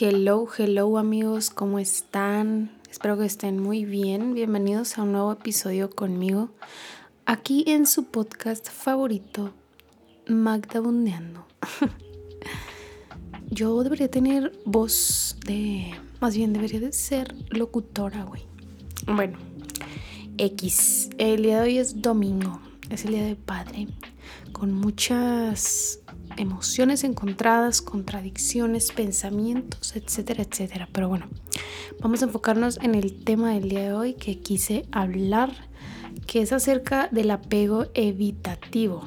Hello, 0.00 0.46
hello 0.56 0.96
amigos, 0.96 1.50
¿cómo 1.50 1.80
están? 1.80 2.70
Espero 2.88 3.18
que 3.18 3.24
estén 3.24 3.60
muy 3.60 3.84
bien. 3.84 4.32
Bienvenidos 4.32 4.96
a 4.96 5.02
un 5.02 5.10
nuevo 5.10 5.32
episodio 5.32 5.90
conmigo, 5.90 6.50
aquí 7.26 7.64
en 7.66 7.84
su 7.84 8.04
podcast 8.04 8.68
favorito, 8.70 9.52
Magda 10.28 10.78
Bundeando. 10.78 11.48
Yo 13.50 13.82
debería 13.82 14.08
tener 14.08 14.52
voz 14.64 15.36
de... 15.44 15.92
Más 16.20 16.36
bien, 16.36 16.52
debería 16.52 16.78
de 16.78 16.92
ser 16.92 17.34
locutora, 17.50 18.22
güey. 18.22 18.42
Bueno, 19.04 19.36
X. 20.36 21.10
El 21.18 21.42
día 21.42 21.56
de 21.56 21.62
hoy 21.70 21.78
es 21.78 22.00
domingo, 22.00 22.60
es 22.88 23.04
el 23.04 23.14
día 23.14 23.24
de 23.24 23.34
padre, 23.34 23.88
con 24.52 24.72
muchas 24.72 25.98
emociones 26.38 27.04
encontradas, 27.04 27.82
contradicciones, 27.82 28.92
pensamientos, 28.92 29.94
etcétera, 29.96 30.44
etcétera. 30.44 30.88
Pero 30.92 31.08
bueno, 31.08 31.26
vamos 32.00 32.22
a 32.22 32.26
enfocarnos 32.26 32.78
en 32.82 32.94
el 32.94 33.24
tema 33.24 33.52
del 33.52 33.68
día 33.68 33.80
de 33.80 33.92
hoy 33.92 34.14
que 34.14 34.38
quise 34.38 34.86
hablar, 34.92 35.52
que 36.26 36.40
es 36.40 36.52
acerca 36.52 37.08
del 37.10 37.30
apego 37.30 37.86
evitativo. 37.94 39.02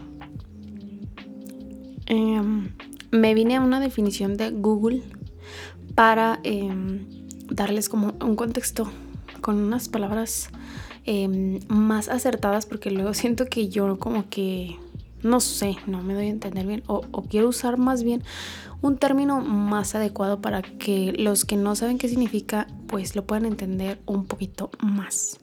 Em, 2.06 2.74
me 3.12 3.34
vine 3.34 3.56
a 3.56 3.62
una 3.62 3.80
definición 3.80 4.36
de 4.36 4.52
Google 4.52 5.02
para 5.96 6.40
em, 6.44 7.06
darles 7.50 7.90
como 7.90 8.14
un 8.22 8.36
contexto 8.36 8.92
con 9.42 9.58
unas 9.58 9.90
palabras 9.90 10.50
em, 11.06 11.60
más 11.68 12.10
acertadas 12.10 12.66
porque 12.66 12.92
luego 12.92 13.14
siento 13.14 13.46
que 13.46 13.70
yo 13.70 13.98
como 13.98 14.30
que 14.30 14.78
no 15.24 15.40
sé, 15.40 15.78
no 15.88 16.02
me 16.02 16.14
doy 16.14 16.28
a 16.28 16.30
entender 16.30 16.66
bien 16.66 16.84
o, 16.88 17.02
quiero 17.30 17.50
usar 17.50 17.78
más 17.78 18.04
bien 18.04 18.24
un 18.82 18.98
término 18.98 19.42
más 19.42 19.94
adecuado 19.96 20.42
para 20.42 20.62
que 20.62 21.14
los 21.18 21.46
que 21.46 21.56
no 21.56 21.76
saben 21.76 21.98
qué 21.98 22.08
significa 22.08 22.68
pues 22.88 23.16
lo 23.16 23.26
puedan 23.26 23.46
entender 23.46 24.02
un 24.06 24.26
poquito 24.26 24.72
más. 24.80 25.40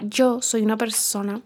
Yo 0.00 0.40
soy 0.40 0.62
una 0.62 0.76
persona 0.76 1.42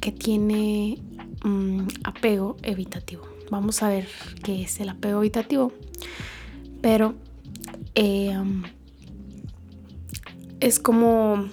que 0.00 0.12
tiene 0.12 0.98
mm, 1.42 1.86
apego 2.04 2.56
evitativo. 2.62 3.24
Vamos 3.50 3.82
a 3.82 3.88
ver 3.88 4.06
qué 4.42 4.62
es 4.62 4.80
el 4.80 4.90
apego 4.90 5.20
evitativo. 5.20 5.72
Pero 6.80 7.14
em, 7.94 8.62
es 10.60 10.78
como, 10.78 11.48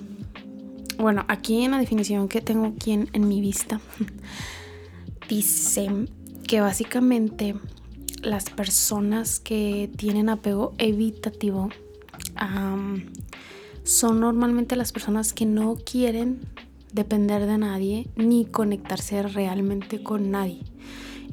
bueno, 0.97 1.25
aquí 1.27 1.63
en 1.63 1.71
la 1.71 1.79
definición 1.79 2.27
que 2.27 2.41
tengo 2.41 2.67
aquí 2.67 2.91
en 2.91 3.27
mi 3.27 3.41
vista, 3.41 3.81
dice 5.27 5.89
que 6.47 6.61
básicamente 6.61 7.55
las 8.21 8.49
personas 8.49 9.39
que 9.39 9.89
tienen 9.95 10.29
apego 10.29 10.73
evitativo 10.77 11.69
son 13.83 14.19
normalmente 14.19 14.75
las 14.75 14.91
personas 14.91 15.33
que 15.33 15.45
no 15.45 15.75
quieren 15.75 16.39
depender 16.93 17.45
de 17.45 17.57
nadie 17.57 18.07
ni 18.15 18.45
conectarse 18.45 19.23
realmente 19.23 20.01
con 20.01 20.31
nadie, 20.31 20.61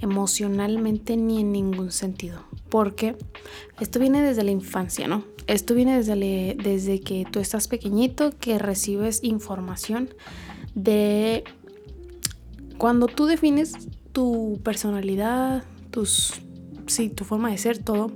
emocionalmente 0.00 1.16
ni 1.16 1.40
en 1.40 1.52
ningún 1.52 1.90
sentido. 1.90 2.44
Porque 2.68 3.16
esto 3.80 3.98
viene 3.98 4.22
desde 4.22 4.44
la 4.44 4.50
infancia, 4.50 5.08
¿no? 5.08 5.24
Esto 5.46 5.74
viene 5.74 5.96
desde, 5.96 6.56
desde 6.62 7.00
que 7.00 7.26
tú 7.30 7.38
estás 7.40 7.68
pequeñito, 7.68 8.30
que 8.38 8.58
recibes 8.58 9.22
información 9.22 10.10
de 10.74 11.44
cuando 12.78 13.06
tú 13.06 13.26
defines 13.26 13.74
tu 14.12 14.60
personalidad, 14.62 15.64
tus, 15.90 16.34
sí, 16.86 17.08
tu 17.08 17.24
forma 17.24 17.50
de 17.50 17.58
ser, 17.58 17.78
todo, 17.78 18.10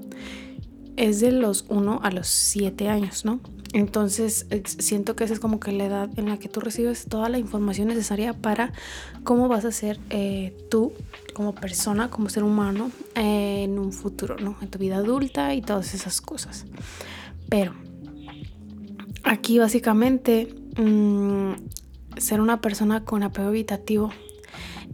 es 0.97 1.21
de 1.21 1.33
los 1.33 1.65
1 1.69 2.01
a 2.03 2.11
los 2.11 2.27
7 2.27 2.89
años, 2.89 3.25
¿no? 3.25 3.41
Entonces 3.73 4.47
siento 4.65 5.15
que 5.15 5.25
esa 5.25 5.35
es 5.35 5.41
como 5.41 5.61
que 5.61 5.73
la 5.73 5.85
edad 5.85 6.11
en 6.17 6.29
la 6.29 6.39
que 6.39 6.49
tú 6.49 6.61
recibes 6.61 7.05
toda 7.07 7.29
la 7.29 7.39
información 7.39 7.89
necesaria 7.89 8.33
para 8.33 8.73
cómo 9.25 9.49
vas 9.49 9.67
a 9.67 9.73
ser 9.73 10.01
eh, 10.09 10.57
tú 10.71 10.93
como 11.35 11.55
persona, 11.55 12.09
como 12.09 12.31
ser 12.31 12.45
humano 12.45 12.91
en 13.15 13.79
un 13.79 13.93
futuro, 13.93 14.37
¿no? 14.39 14.57
En 14.63 14.69
tu 14.69 14.79
vida 14.79 14.97
adulta 14.97 15.55
y 15.55 15.61
todas 15.61 15.95
esas 15.95 16.23
cosas. 16.23 16.65
Pero 17.51 17.75
aquí 19.23 19.59
básicamente 19.59 20.55
mm, 20.79 21.53
ser 22.17 22.41
una 22.41 22.63
persona 22.63 23.05
con 23.05 23.23
apego 23.23 23.51
evitativo 23.51 24.11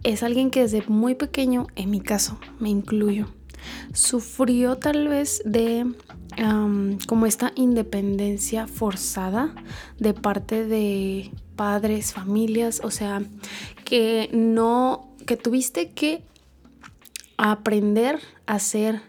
es 0.03 0.23
alguien 0.23 0.51
que 0.51 0.61
desde 0.61 0.83
muy 0.87 1.15
pequeño, 1.15 1.67
en 1.75 1.89
mi 1.89 2.01
caso, 2.01 2.39
me 2.59 2.69
incluyo, 2.69 3.27
sufrió 3.93 4.77
tal 4.77 5.07
vez 5.07 5.41
de 5.45 5.85
como 7.07 7.25
esta 7.25 7.53
independencia 7.55 8.67
forzada 8.67 9.55
de 9.99 10.13
parte 10.13 10.65
de 10.65 11.31
padres, 11.55 12.13
familias, 12.13 12.81
o 12.83 12.91
sea, 12.91 13.23
que 13.85 14.29
no, 14.33 15.15
que 15.25 15.37
tuviste 15.37 15.91
que 15.91 16.23
aprender 17.37 18.19
a 18.45 18.59
ser 18.59 19.01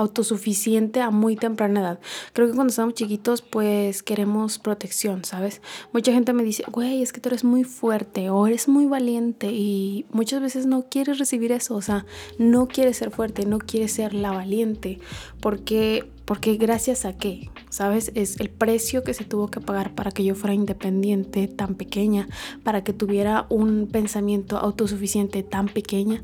autosuficiente 0.00 1.02
a 1.02 1.10
muy 1.10 1.36
temprana 1.36 1.80
edad. 1.80 2.00
Creo 2.32 2.48
que 2.48 2.54
cuando 2.54 2.70
estamos 2.70 2.94
chiquitos 2.94 3.42
pues 3.42 4.02
queremos 4.02 4.58
protección, 4.58 5.24
¿sabes? 5.24 5.60
Mucha 5.92 6.12
gente 6.12 6.32
me 6.32 6.42
dice, 6.42 6.64
güey, 6.70 7.02
es 7.02 7.12
que 7.12 7.20
tú 7.20 7.28
eres 7.28 7.44
muy 7.44 7.64
fuerte 7.64 8.30
o 8.30 8.46
eres 8.46 8.66
muy 8.66 8.86
valiente 8.86 9.52
y 9.52 10.06
muchas 10.10 10.40
veces 10.40 10.64
no 10.64 10.86
quieres 10.88 11.18
recibir 11.18 11.52
eso, 11.52 11.76
o 11.76 11.82
sea, 11.82 12.06
no 12.38 12.66
quieres 12.66 12.96
ser 12.96 13.10
fuerte, 13.10 13.44
no 13.44 13.58
quieres 13.58 13.92
ser 13.92 14.14
la 14.14 14.32
valiente, 14.32 14.98
porque, 15.40 16.10
porque 16.24 16.56
gracias 16.56 17.04
a 17.04 17.16
qué, 17.18 17.50
¿sabes? 17.68 18.10
Es 18.14 18.40
el 18.40 18.48
precio 18.48 19.04
que 19.04 19.12
se 19.12 19.24
tuvo 19.24 19.48
que 19.48 19.60
pagar 19.60 19.94
para 19.94 20.12
que 20.12 20.24
yo 20.24 20.34
fuera 20.34 20.54
independiente 20.54 21.46
tan 21.46 21.74
pequeña, 21.74 22.26
para 22.64 22.82
que 22.82 22.94
tuviera 22.94 23.44
un 23.50 23.86
pensamiento 23.86 24.56
autosuficiente 24.56 25.42
tan 25.42 25.66
pequeña, 25.66 26.22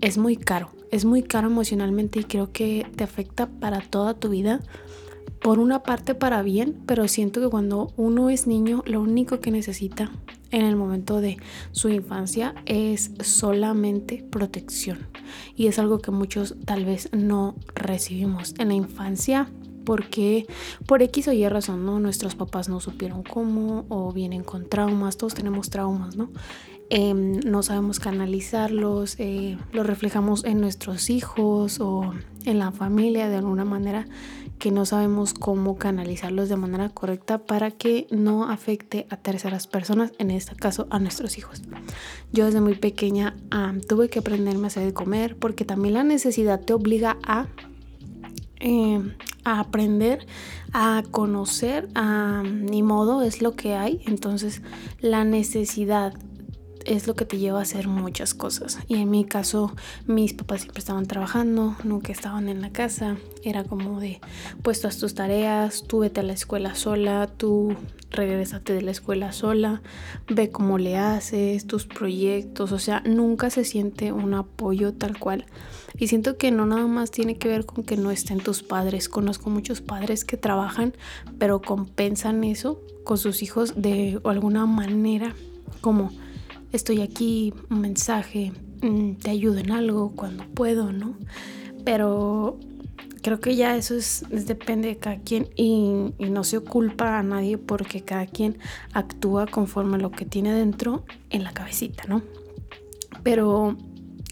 es 0.00 0.16
muy 0.16 0.36
caro 0.36 0.75
es 0.90 1.04
muy 1.04 1.22
caro 1.22 1.48
emocionalmente 1.48 2.20
y 2.20 2.24
creo 2.24 2.52
que 2.52 2.86
te 2.96 3.04
afecta 3.04 3.46
para 3.46 3.80
toda 3.80 4.14
tu 4.14 4.28
vida. 4.28 4.60
Por 5.40 5.58
una 5.58 5.82
parte 5.82 6.14
para 6.14 6.42
bien, 6.42 6.82
pero 6.86 7.06
siento 7.08 7.40
que 7.40 7.48
cuando 7.48 7.92
uno 7.96 8.30
es 8.30 8.46
niño 8.46 8.82
lo 8.86 9.00
único 9.00 9.40
que 9.40 9.50
necesita 9.50 10.10
en 10.50 10.64
el 10.64 10.76
momento 10.76 11.20
de 11.20 11.36
su 11.72 11.88
infancia 11.88 12.54
es 12.66 13.10
solamente 13.20 14.24
protección. 14.30 15.06
Y 15.54 15.66
es 15.66 15.78
algo 15.78 15.98
que 15.98 16.10
muchos 16.10 16.56
tal 16.64 16.84
vez 16.84 17.10
no 17.12 17.56
recibimos 17.74 18.54
en 18.58 18.68
la 18.68 18.74
infancia 18.74 19.48
porque 19.84 20.46
por 20.86 21.02
X 21.02 21.28
o 21.28 21.32
Y 21.32 21.48
razón, 21.48 21.86
¿no? 21.86 22.00
Nuestros 22.00 22.34
papás 22.34 22.68
no 22.68 22.80
supieron 22.80 23.22
cómo 23.22 23.86
o 23.88 24.12
vienen 24.12 24.42
con 24.42 24.68
traumas, 24.68 25.16
todos 25.16 25.34
tenemos 25.34 25.70
traumas, 25.70 26.16
¿no? 26.16 26.30
Em, 26.88 27.40
no 27.40 27.64
sabemos 27.64 27.98
canalizarlos, 27.98 29.16
eh, 29.18 29.58
los 29.72 29.84
reflejamos 29.84 30.44
en 30.44 30.60
nuestros 30.60 31.10
hijos 31.10 31.80
o 31.80 32.14
en 32.44 32.60
la 32.60 32.70
familia 32.70 33.28
de 33.28 33.36
alguna 33.36 33.64
manera 33.64 34.06
que 34.60 34.70
no 34.70 34.86
sabemos 34.86 35.34
cómo 35.34 35.76
canalizarlos 35.76 36.48
de 36.48 36.56
manera 36.56 36.88
correcta 36.88 37.38
para 37.38 37.72
que 37.72 38.06
no 38.10 38.48
afecte 38.48 39.06
a 39.10 39.16
terceras 39.16 39.66
personas, 39.66 40.12
en 40.18 40.30
este 40.30 40.54
caso 40.54 40.86
a 40.90 41.00
nuestros 41.00 41.38
hijos. 41.38 41.62
Yo 42.32 42.46
desde 42.46 42.60
muy 42.60 42.76
pequeña 42.76 43.36
tuve 43.88 44.08
que 44.08 44.20
aprenderme 44.20 44.64
a 44.64 44.66
hacer 44.68 44.92
comer 44.92 45.36
porque 45.36 45.64
también 45.64 45.94
la 45.94 46.04
necesidad 46.04 46.60
te 46.60 46.72
obliga 46.72 47.18
a, 47.26 47.48
em, 48.60 49.14
a 49.44 49.60
aprender, 49.60 50.26
a 50.72 51.02
conocer, 51.10 51.88
a 51.94 52.42
ni 52.44 52.82
modo 52.82 53.22
es 53.22 53.42
lo 53.42 53.56
que 53.56 53.74
hay, 53.74 54.02
entonces 54.06 54.62
la 55.00 55.24
necesidad 55.24 56.14
es 56.86 57.06
lo 57.06 57.14
que 57.14 57.24
te 57.24 57.38
lleva 57.38 57.58
a 57.58 57.62
hacer 57.62 57.88
muchas 57.88 58.34
cosas. 58.34 58.78
Y 58.88 58.96
en 58.96 59.10
mi 59.10 59.24
caso, 59.24 59.74
mis 60.06 60.32
papás 60.32 60.62
siempre 60.62 60.78
estaban 60.78 61.06
trabajando, 61.06 61.76
nunca 61.84 62.12
estaban 62.12 62.48
en 62.48 62.62
la 62.62 62.70
casa. 62.70 63.16
Era 63.42 63.64
como 63.64 64.00
de, 64.00 64.20
pues 64.62 64.80
todas 64.80 64.98
tus 64.98 65.14
tareas, 65.14 65.84
tú 65.86 66.00
vete 66.00 66.20
a 66.20 66.22
la 66.22 66.32
escuela 66.32 66.74
sola, 66.74 67.26
tú 67.26 67.76
regresate 68.10 68.72
de 68.72 68.82
la 68.82 68.92
escuela 68.92 69.32
sola, 69.32 69.82
ve 70.28 70.50
cómo 70.50 70.78
le 70.78 70.96
haces, 70.96 71.66
tus 71.66 71.86
proyectos, 71.86 72.72
o 72.72 72.78
sea, 72.78 73.00
nunca 73.00 73.50
se 73.50 73.64
siente 73.64 74.12
un 74.12 74.34
apoyo 74.34 74.94
tal 74.94 75.18
cual. 75.18 75.44
Y 75.98 76.08
siento 76.08 76.36
que 76.36 76.50
no 76.50 76.66
nada 76.66 76.86
más 76.86 77.10
tiene 77.10 77.38
que 77.38 77.48
ver 77.48 77.64
con 77.64 77.84
que 77.84 77.96
no 77.96 78.10
estén 78.10 78.38
tus 78.38 78.62
padres. 78.62 79.08
Conozco 79.08 79.50
muchos 79.50 79.80
padres 79.80 80.24
que 80.24 80.36
trabajan, 80.36 80.94
pero 81.38 81.62
compensan 81.62 82.44
eso 82.44 82.80
con 83.04 83.18
sus 83.18 83.42
hijos 83.42 83.80
de 83.80 84.20
alguna 84.24 84.66
manera, 84.66 85.34
como 85.80 86.10
estoy 86.76 87.00
aquí, 87.00 87.52
un 87.70 87.80
mensaje, 87.80 88.52
mm, 88.82 89.14
te 89.14 89.30
ayudo 89.30 89.58
en 89.58 89.72
algo 89.72 90.12
cuando 90.14 90.44
puedo, 90.46 90.92
¿no? 90.92 91.16
Pero 91.84 92.58
creo 93.22 93.40
que 93.40 93.56
ya 93.56 93.76
eso 93.76 93.96
es, 93.96 94.24
depende 94.30 94.88
de 94.88 94.98
cada 94.98 95.18
quien 95.18 95.48
y, 95.56 96.12
no 96.18 96.44
se 96.44 96.60
culpa 96.60 97.18
a 97.18 97.22
nadie 97.22 97.58
porque 97.58 98.02
cada 98.02 98.26
quien 98.26 98.58
actúa 98.92 99.46
conforme 99.46 99.96
a 99.96 99.98
lo 99.98 100.10
que 100.10 100.24
tiene 100.24 100.52
dentro 100.52 101.04
en 101.30 101.42
la 101.42 101.52
cabecita, 101.52 102.04
¿no? 102.08 102.22
Pero 103.22 103.76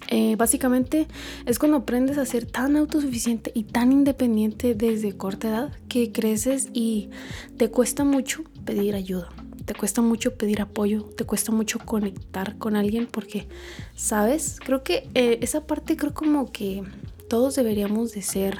Eh, 0.08 0.36
básicamente 0.36 1.06
es 1.46 1.58
cuando 1.58 1.78
aprendes 1.78 2.18
a 2.18 2.26
ser 2.26 2.44
tan 2.44 2.76
autosuficiente 2.76 3.50
y 3.54 3.64
tan 3.64 3.90
independiente 3.90 4.74
desde 4.74 5.16
corta 5.16 5.48
edad 5.48 5.72
que 5.88 6.12
creces 6.12 6.68
y 6.74 7.08
te 7.56 7.70
cuesta 7.70 8.04
mucho 8.04 8.44
pedir 8.66 8.94
ayuda, 8.94 9.30
te 9.64 9.74
cuesta 9.74 10.02
mucho 10.02 10.34
pedir 10.34 10.60
apoyo, 10.60 11.02
te 11.02 11.24
cuesta 11.24 11.52
mucho 11.52 11.78
conectar 11.78 12.58
con 12.58 12.76
alguien 12.76 13.06
porque, 13.06 13.48
¿sabes? 13.94 14.58
Creo 14.64 14.82
que 14.82 15.08
eh, 15.14 15.38
esa 15.40 15.66
parte 15.66 15.96
creo 15.96 16.14
como 16.14 16.52
que 16.52 16.82
todos 17.28 17.54
deberíamos 17.54 18.12
de 18.12 18.22
ser 18.22 18.58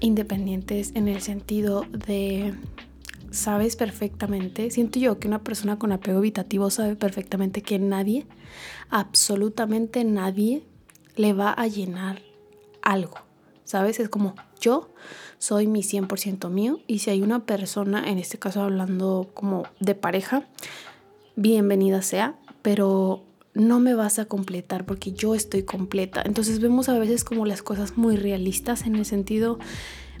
independientes 0.00 0.92
en 0.94 1.06
el 1.06 1.20
sentido 1.20 1.84
de 1.90 2.54
sabes 3.30 3.76
perfectamente, 3.76 4.70
siento 4.70 4.98
yo 4.98 5.18
que 5.18 5.28
una 5.28 5.44
persona 5.44 5.78
con 5.78 5.92
apego 5.92 6.18
evitativo 6.18 6.70
sabe 6.70 6.96
perfectamente 6.96 7.62
que 7.62 7.78
nadie, 7.78 8.26
absolutamente 8.88 10.04
nadie, 10.04 10.64
le 11.16 11.32
va 11.32 11.52
a 11.52 11.66
llenar 11.66 12.22
algo. 12.82 13.18
¿Sabes? 13.64 14.00
Es 14.00 14.08
como 14.08 14.34
yo 14.60 14.92
soy 15.40 15.66
mi 15.66 15.80
100% 15.80 16.50
mío 16.50 16.80
y 16.86 16.98
si 17.00 17.10
hay 17.10 17.22
una 17.22 17.46
persona, 17.46 18.08
en 18.08 18.18
este 18.18 18.38
caso 18.38 18.60
hablando 18.60 19.30
como 19.32 19.64
de 19.80 19.94
pareja, 19.94 20.44
bienvenida 21.34 22.02
sea, 22.02 22.36
pero 22.60 23.24
no 23.54 23.80
me 23.80 23.94
vas 23.94 24.18
a 24.18 24.26
completar 24.26 24.84
porque 24.84 25.12
yo 25.12 25.34
estoy 25.34 25.62
completa. 25.62 26.22
Entonces 26.24 26.60
vemos 26.60 26.90
a 26.90 26.98
veces 26.98 27.24
como 27.24 27.46
las 27.46 27.62
cosas 27.62 27.96
muy 27.96 28.16
realistas 28.16 28.86
en 28.86 28.96
el 28.96 29.06
sentido 29.06 29.58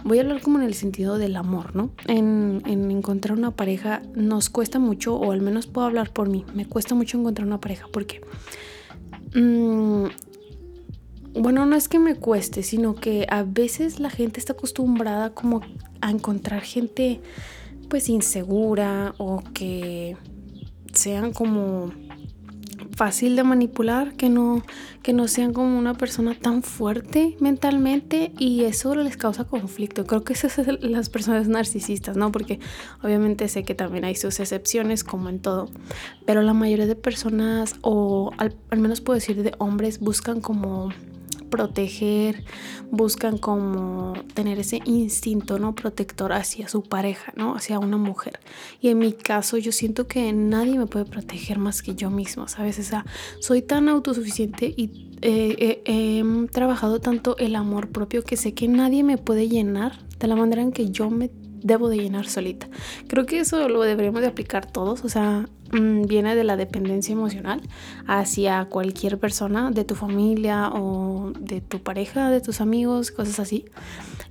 voy 0.04 0.16
a 0.16 0.22
hablar 0.22 0.40
como 0.40 0.58
en 0.58 0.64
el 0.64 0.72
sentido 0.72 1.18
del 1.18 1.36
amor, 1.36 1.76
¿no? 1.76 1.90
En, 2.06 2.62
encontrar 2.66 3.36
una 3.36 3.50
pareja 3.50 4.00
nos 4.14 4.48
cuesta 4.48 4.78
mucho, 4.78 5.16
o 5.16 5.32
al 5.32 5.42
menos 5.42 5.66
puedo 5.66 5.86
hablar 5.86 6.12
por 6.14 6.30
mí, 6.30 6.46
me 6.54 6.66
cuesta 6.66 6.94
mucho 6.94 7.18
encontrar 7.18 7.46
una 7.46 7.60
pareja 7.60 7.86
porque... 7.92 8.22
Mm, 9.34 10.06
bueno, 11.34 11.66
no 11.66 11.76
es 11.76 11.88
que 11.88 11.98
me 11.98 12.16
cueste, 12.16 12.62
sino 12.62 12.94
que 12.94 13.26
a 13.30 13.42
veces 13.42 14.00
la 14.00 14.10
gente 14.10 14.40
está 14.40 14.52
acostumbrada 14.54 15.30
como 15.30 15.60
a 16.00 16.10
encontrar 16.10 16.62
gente 16.62 17.20
pues 17.88 18.08
insegura 18.08 19.14
o 19.18 19.42
que 19.52 20.16
sean 20.92 21.32
como 21.32 21.92
fácil 22.96 23.36
de 23.36 23.44
manipular, 23.44 24.14
que 24.14 24.28
no, 24.28 24.62
que 25.02 25.12
no 25.12 25.28
sean 25.28 25.52
como 25.52 25.78
una 25.78 25.94
persona 25.94 26.34
tan 26.34 26.62
fuerte 26.62 27.36
mentalmente 27.40 28.32
y 28.38 28.64
eso 28.64 28.94
les 28.94 29.16
causa 29.16 29.44
conflicto. 29.44 30.04
Creo 30.06 30.22
que 30.22 30.34
esas 30.34 30.52
son 30.52 30.78
las 30.82 31.08
personas 31.08 31.48
narcisistas, 31.48 32.16
¿no? 32.16 32.30
Porque 32.30 32.60
obviamente 33.02 33.48
sé 33.48 33.64
que 33.64 33.74
también 33.74 34.04
hay 34.04 34.16
sus 34.16 34.38
excepciones 34.40 35.04
como 35.04 35.28
en 35.28 35.40
todo, 35.40 35.70
pero 36.26 36.42
la 36.42 36.52
mayoría 36.52 36.86
de 36.86 36.96
personas 36.96 37.76
o 37.82 38.32
al, 38.36 38.54
al 38.70 38.80
menos 38.80 39.00
puedo 39.00 39.18
decir 39.18 39.42
de 39.42 39.54
hombres 39.58 40.00
buscan 40.00 40.40
como 40.40 40.90
proteger, 41.50 42.44
buscan 42.90 43.38
como 43.38 44.14
tener 44.34 44.58
ese 44.58 44.80
instinto 44.84 45.58
no 45.58 45.74
protector 45.74 46.32
hacia 46.32 46.68
su 46.68 46.82
pareja, 46.82 47.32
¿no? 47.36 47.54
Hacia 47.54 47.78
una 47.78 47.96
mujer. 47.96 48.40
Y 48.80 48.88
en 48.88 48.98
mi 48.98 49.12
caso 49.12 49.58
yo 49.58 49.72
siento 49.72 50.06
que 50.06 50.32
nadie 50.32 50.78
me 50.78 50.86
puede 50.86 51.04
proteger 51.04 51.58
más 51.58 51.82
que 51.82 51.94
yo 51.94 52.10
mismo, 52.10 52.48
¿sabes? 52.48 52.78
O 52.78 52.82
sea, 52.82 53.04
soy 53.40 53.62
tan 53.62 53.88
autosuficiente 53.88 54.72
y 54.76 55.10
eh, 55.22 55.82
eh, 55.84 56.22
he 56.22 56.48
trabajado 56.48 57.00
tanto 57.00 57.36
el 57.36 57.56
amor 57.56 57.90
propio 57.90 58.22
que 58.22 58.36
sé 58.36 58.54
que 58.54 58.68
nadie 58.68 59.02
me 59.02 59.18
puede 59.18 59.48
llenar 59.48 59.98
de 60.18 60.26
la 60.26 60.36
manera 60.36 60.62
en 60.62 60.72
que 60.72 60.90
yo 60.90 61.10
me 61.10 61.30
debo 61.62 61.88
de 61.88 61.98
llenar 61.98 62.26
solita. 62.26 62.68
Creo 63.06 63.26
que 63.26 63.40
eso 63.40 63.68
lo 63.68 63.82
deberíamos 63.82 64.22
de 64.22 64.28
aplicar 64.28 64.70
todos, 64.70 65.04
o 65.04 65.08
sea, 65.08 65.48
viene 65.72 66.34
de 66.34 66.44
la 66.44 66.56
dependencia 66.56 67.12
emocional 67.12 67.60
hacia 68.06 68.64
cualquier 68.66 69.18
persona 69.18 69.70
de 69.70 69.84
tu 69.84 69.94
familia 69.94 70.70
o 70.72 71.32
de 71.38 71.60
tu 71.60 71.82
pareja, 71.82 72.30
de 72.30 72.40
tus 72.40 72.60
amigos, 72.60 73.10
cosas 73.10 73.40
así. 73.40 73.64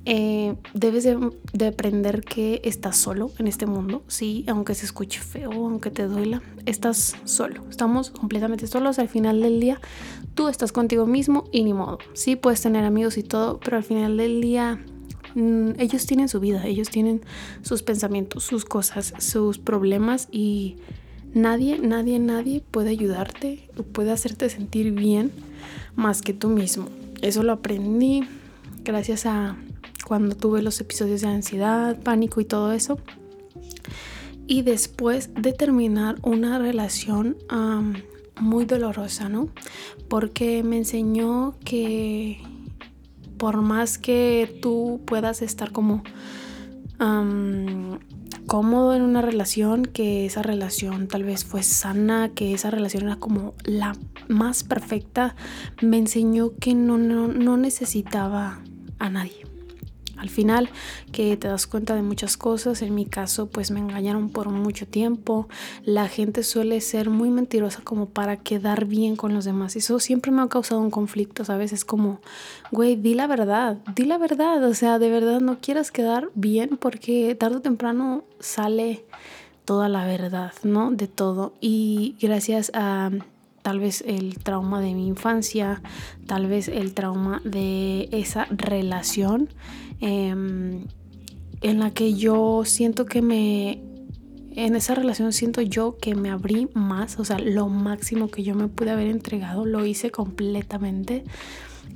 Eh, 0.06 0.56
debes 0.74 1.04
de, 1.04 1.68
aprender 1.68 2.22
que 2.22 2.62
estás 2.64 2.98
solo 2.98 3.32
en 3.38 3.48
este 3.48 3.66
mundo, 3.66 4.04
sí, 4.08 4.46
aunque 4.48 4.76
se 4.76 4.86
escuche 4.86 5.20
feo, 5.20 5.52
aunque 5.52 5.92
te 5.92 6.04
duela, 6.08 6.42
estás 6.66 7.16
solo, 7.26 7.64
estamos 7.70 8.10
completamente 8.10 8.68
solos. 8.68 9.00
Al 9.00 9.10
final 9.10 9.42
del 9.42 9.60
día, 9.60 9.80
tú 10.36 10.48
estás 10.48 10.72
contigo 10.72 11.06
mismo 11.06 11.46
y 11.52 11.64
ni 11.64 11.74
modo, 11.74 12.00
sí, 12.14 12.36
puedes 12.36 12.62
tener 12.62 12.86
amigos 12.86 13.18
y 13.18 13.24
todo, 13.24 13.60
pero 13.60 13.78
al 13.78 13.84
final 13.84 14.18
del 14.18 14.42
día 14.42 14.80
Mm, 15.36 15.72
ellos 15.80 16.06
tienen 16.06 16.28
su 16.28 16.40
vida, 16.40 16.66
ellos 16.66 16.90
tienen 16.90 17.22
sus 17.62 17.84
pensamientos, 17.84 18.44
sus 18.44 18.66
cosas, 18.66 19.14
sus 19.20 19.60
problemas 19.60 20.28
y 20.32 20.78
nadie, 21.34 21.80
nadie, 21.80 22.20
nadie 22.20 22.62
puede 22.72 22.90
ayudarte 22.90 23.70
o 23.78 23.84
puede 23.84 24.12
hacerte 24.12 24.50
sentir 24.50 24.92
bien 24.92 25.32
más 25.96 26.22
que 26.22 26.34
tú 26.34 26.50
mismo. 26.50 26.88
Eso 27.22 27.44
lo 27.44 27.54
aprendí 27.54 28.24
gracias 28.84 29.26
a 29.26 29.58
cuando 30.06 30.36
tuve 30.36 30.62
los 30.62 30.80
episodios 30.82 31.22
de 31.22 31.28
ansiedad, 31.28 32.02
pánico 32.02 32.42
y 32.42 32.46
todo 32.46 32.72
eso. 32.72 33.00
Y 34.48 34.64
después 34.64 35.30
de 35.36 35.54
terminar 35.54 36.16
una 36.24 36.58
relación 36.58 37.38
muy 38.40 38.66
dolorosa, 38.66 39.30
¿no? 39.30 39.50
Porque 40.08 40.64
me 40.64 40.78
enseñó 40.78 41.56
que 41.64 42.42
por 43.38 43.62
más 43.62 43.98
que 43.98 44.58
tú 44.62 45.02
puedas 45.06 45.42
estar 45.42 45.72
como 45.72 46.04
cómodo 48.50 48.96
en 48.96 49.04
una 49.04 49.22
relación, 49.22 49.86
que 49.86 50.26
esa 50.26 50.42
relación 50.42 51.08
tal 51.08 51.24
vez 51.24 51.46
fue 51.46 51.62
sana, 51.62 52.32
que 52.34 52.56
esa 52.56 52.72
relación 52.72 53.04
era 53.04 53.16
como 53.18 53.54
la 53.64 53.96
más 54.28 54.64
perfecta, 54.64 55.36
me 55.84 56.00
enseñó 56.00 56.56
que 56.60 56.74
no, 56.74 56.98
no, 56.98 57.28
no 57.28 57.58
necesitaba 57.58 58.60
a 58.98 59.10
nadie 59.12 59.49
al 60.20 60.30
final 60.30 60.70
que 61.12 61.38
te 61.38 61.48
das 61.48 61.68
cuenta 61.68 61.96
de 61.96 62.02
muchas 62.02 62.38
cosas. 62.38 62.82
En 62.82 62.94
mi 62.94 63.06
caso, 63.06 63.48
pues 63.48 63.72
me 63.72 63.80
engañaron 63.80 64.30
por 64.30 64.50
mucho 64.50 64.86
tiempo. 64.86 65.48
La 65.84 66.08
gente 66.08 66.44
suele 66.44 66.82
ser 66.82 67.10
muy 67.10 67.30
mentirosa 67.30 67.82
como 67.84 68.08
para 68.08 68.38
quedar 68.38 68.86
bien 68.86 69.16
con 69.16 69.34
los 69.34 69.46
demás. 69.46 69.76
Eso 69.76 70.00
siempre 70.00 70.32
me 70.32 70.42
ha 70.42 70.48
causado 70.48 70.82
un 70.82 70.92
conflicto, 70.92 71.46
¿sabes? 71.46 71.74
Es 71.74 71.86
como, 71.86 72.22
güey, 72.72 72.96
di 72.96 73.14
la 73.14 73.28
verdad, 73.28 73.78
di 73.96 74.06
la 74.06 74.18
verdad. 74.18 74.64
O 74.64 74.74
sea, 74.74 75.00
de 75.00 75.10
verdad 75.10 75.40
no 75.40 75.60
quieras 75.60 75.92
quedar 75.92 76.30
bien 76.36 76.78
porque 76.78 77.36
tarde 77.36 77.58
o 77.58 77.62
temprano 77.62 78.24
sale 78.40 79.06
toda 79.66 79.88
la 79.88 80.06
verdad, 80.06 80.54
¿no? 80.64 80.92
De 80.92 81.08
todo. 81.08 81.54
Y 81.62 82.16
gracias 82.20 82.72
a 82.74 83.12
tal 83.70 83.80
vez 83.80 84.04
el 84.08 84.40
trauma 84.40 84.82
de 84.82 84.96
mi 84.96 85.06
infancia, 85.06 85.84
tal 86.26 86.48
vez 86.48 86.68
el 86.70 86.96
trauma 86.96 87.40
de 87.46 88.10
esa 88.12 88.46
relación 88.46 89.48
em, 90.02 90.86
en 91.62 91.80
la 91.80 91.92
que 91.92 92.16
yo 92.16 92.64
siento 92.66 93.06
que 93.06 93.22
me, 93.22 93.80
en 94.56 94.76
esa 94.76 94.96
relación 94.96 95.34
siento 95.34 95.62
yo 95.62 95.98
que 96.02 96.16
me 96.16 96.32
abrí 96.32 96.68
más, 96.74 97.20
o 97.20 97.26
sea, 97.26 97.38
lo 97.38 97.70
máximo 97.70 98.30
que 98.30 98.42
yo 98.42 98.56
me 98.56 98.70
pude 98.70 98.90
haber 98.90 99.06
entregado, 99.06 99.68
lo 99.68 99.86
hice 99.86 100.10
completamente 100.10 101.24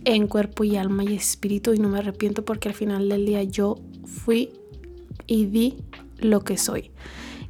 en 0.06 0.28
cuerpo 0.28 0.64
y 0.64 0.78
alma 0.78 1.04
y 1.04 1.16
espíritu 1.16 1.74
y 1.74 1.80
no 1.80 1.90
me 1.90 1.98
arrepiento 1.98 2.46
porque 2.46 2.70
al 2.70 2.76
final 2.76 3.10
del 3.10 3.26
día 3.26 3.42
yo 3.42 3.80
fui 4.06 4.52
y 5.26 5.48
di 5.48 5.78
lo 6.20 6.42
que 6.42 6.56
soy 6.56 6.92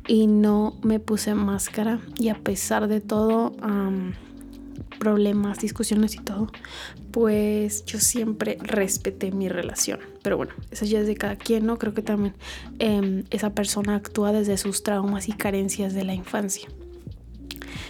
y 0.07 0.27
no 0.27 0.75
me 0.83 0.99
puse 0.99 1.33
máscara 1.33 1.99
y 2.17 2.29
a 2.29 2.35
pesar 2.35 2.87
de 2.87 3.01
todo 3.01 3.53
problemas, 4.99 5.59
discusiones 5.59 6.15
y 6.15 6.19
todo, 6.19 6.47
pues 7.11 7.85
yo 7.85 7.99
siempre 7.99 8.57
respeté 8.61 9.31
mi 9.31 9.49
relación. 9.49 9.99
Pero 10.21 10.37
bueno, 10.37 10.53
eso 10.71 10.85
ya 10.85 10.99
es 10.99 11.07
de 11.07 11.15
cada 11.15 11.35
quien, 11.35 11.65
¿no? 11.65 11.77
Creo 11.77 11.93
que 11.93 12.01
también 12.01 12.33
em, 12.79 13.25
esa 13.29 13.53
persona 13.53 13.95
actúa 13.95 14.31
desde 14.31 14.57
sus 14.57 14.81
traumas 14.81 15.27
y 15.27 15.33
carencias 15.33 15.93
de 15.93 16.05
la 16.05 16.13
infancia. 16.13 16.69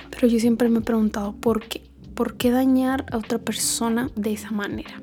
Pero 0.10 0.28
yo 0.28 0.40
siempre 0.40 0.70
me 0.70 0.80
he 0.80 0.82
preguntado 0.82 1.36
por 1.36 1.68
qué, 1.68 1.84
por 2.16 2.36
qué 2.36 2.50
dañar 2.50 3.06
a 3.12 3.18
otra 3.18 3.38
persona 3.38 4.10
de 4.16 4.34
esa 4.34 4.52
manera. 4.52 5.02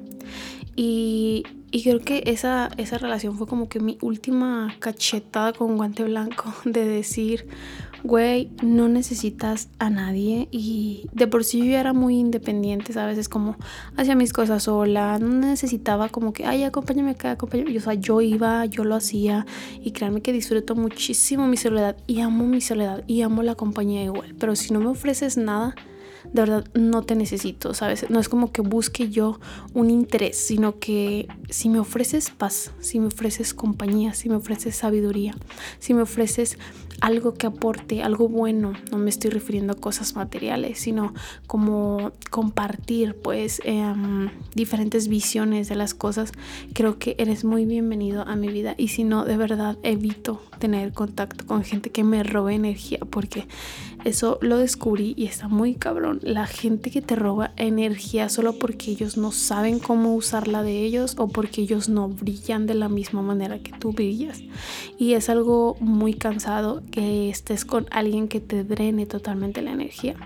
Y 0.75 1.45
y 1.72 1.82
creo 1.82 2.00
que 2.00 2.24
esa, 2.26 2.68
esa 2.76 2.98
relación 2.98 3.36
fue 3.36 3.46
como 3.46 3.68
que 3.68 3.78
mi 3.78 3.96
última 4.00 4.74
cachetada 4.80 5.52
con 5.52 5.76
guante 5.76 6.02
blanco 6.02 6.52
de 6.64 6.84
decir, 6.84 7.46
güey, 8.02 8.50
no 8.62 8.88
necesitas 8.88 9.68
a 9.78 9.90
nadie. 9.90 10.48
Y 10.50 11.06
de 11.12 11.26
por 11.26 11.44
sí 11.44 11.58
yo 11.58 11.76
era 11.76 11.92
muy 11.92 12.18
independiente, 12.18 12.92
¿sabes? 12.92 13.18
Es 13.18 13.28
como 13.28 13.56
hacía 13.96 14.14
mis 14.14 14.32
cosas 14.32 14.64
sola, 14.64 15.18
no 15.18 15.28
necesitaba 15.28 16.08
como 16.08 16.32
que, 16.32 16.44
ay, 16.44 16.64
acompáñame 16.64 17.12
acá, 17.12 17.32
acompáñame. 17.32 17.76
O 17.76 17.80
sea, 17.80 17.94
yo 17.94 18.20
iba, 18.20 18.64
yo 18.66 18.84
lo 18.84 18.96
hacía 18.96 19.46
y 19.82 19.92
créanme 19.92 20.22
que 20.22 20.32
disfruto 20.32 20.74
muchísimo 20.74 21.46
mi 21.46 21.56
soledad 21.56 21.96
y 22.06 22.20
amo 22.20 22.46
mi 22.46 22.60
soledad 22.60 23.04
y 23.06 23.22
amo 23.22 23.42
la 23.42 23.54
compañía 23.54 24.02
igual. 24.02 24.34
Pero 24.38 24.56
si 24.56 24.72
no 24.72 24.80
me 24.80 24.88
ofreces 24.88 25.36
nada, 25.36 25.74
de 26.32 26.42
verdad 26.42 26.64
no 26.75 27.02
te 27.02 27.14
necesito, 27.14 27.75
¿sabes? 27.75 28.08
No 28.08 28.20
es 28.20 28.28
como 28.28 28.52
que 28.52 28.62
busque 28.62 29.10
yo 29.10 29.40
un 29.75 29.90
interés, 29.90 30.37
sino 30.37 30.78
que 30.78 31.28
si 31.49 31.68
me 31.68 31.78
ofreces 31.78 32.30
paz, 32.30 32.72
si 32.80 33.00
me 33.00 33.06
ofreces 33.06 33.54
compañía, 33.54 34.14
si 34.14 34.28
me 34.28 34.37
ofreces 34.37 34.76
sabiduría, 34.76 35.34
si 35.78 35.94
me 35.94 36.02
ofreces 36.02 36.58
algo 37.00 37.34
que 37.34 37.46
aporte, 37.46 38.02
algo 38.02 38.28
bueno, 38.28 38.75
no 38.90 38.99
me 38.99 39.10
estoy 39.10 39.30
refiriendo 39.30 39.72
a 39.72 39.76
cosas 39.76 40.14
materiales, 40.14 40.78
sino 40.78 41.14
como 41.46 42.12
compartir 42.30 43.16
pues 43.16 43.60
em, 43.64 44.28
diferentes 44.54 45.08
visiones 45.08 45.68
de 45.68 45.76
las 45.76 45.94
cosas, 45.94 46.32
creo 46.75 46.99
que 46.99 47.16
eres 47.18 47.44
muy 47.44 47.64
bienvenido 47.64 48.22
a 48.22 48.37
mi 48.37 48.49
vida 48.49 48.75
y 48.76 48.88
si 48.88 49.04
no, 49.04 49.25
de 49.25 49.37
verdad 49.37 49.78
evito 49.82 50.42
tener 50.58 50.92
contacto 50.92 51.46
con 51.46 51.64
gente 51.64 51.90
que 51.90 52.04
me 52.04 52.22
robe 52.22 52.54
energía 52.54 52.99
porque 53.08 53.46
eso 54.04 54.38
lo 54.40 54.59
descubrí 54.59 55.14
y 55.16 55.26
está 55.26 55.49
muy 55.49 55.75
cabrón. 55.75 56.21
La 56.23 56.47
gente 56.47 56.90
que 56.90 57.02
te 57.02 57.16
roba 57.16 57.52
energía 57.57 58.28
solo 58.28 58.59
porque 58.59 58.90
ellos 58.90 59.16
no 59.16 59.33
saben 59.33 59.78
cómo 59.78 60.14
usarla 60.14 60.62
de 60.62 60.85
ellos 60.85 61.14
o 61.19 61.28
porque 61.28 61.62
ellos 61.62 61.88
no 61.88 62.09
brillan 62.09 62.66
de 62.66 62.75
la 62.75 62.88
misma 62.88 63.23
manera 63.23 63.59
que 63.59 63.73
tú 63.73 63.92
brillas. 63.92 64.40
Y 64.99 65.14
es 65.14 65.28
algo 65.28 65.76
muy 65.80 66.14
cansado 66.14 66.83
que 66.90 67.30
estés 67.30 67.64
con 67.64 67.87
alguien 67.90 68.28
que 68.28 68.40
te 68.40 68.64
drene 68.64 69.07
totalmente 69.07 69.62
la 69.62 69.73
energía. 69.73 70.16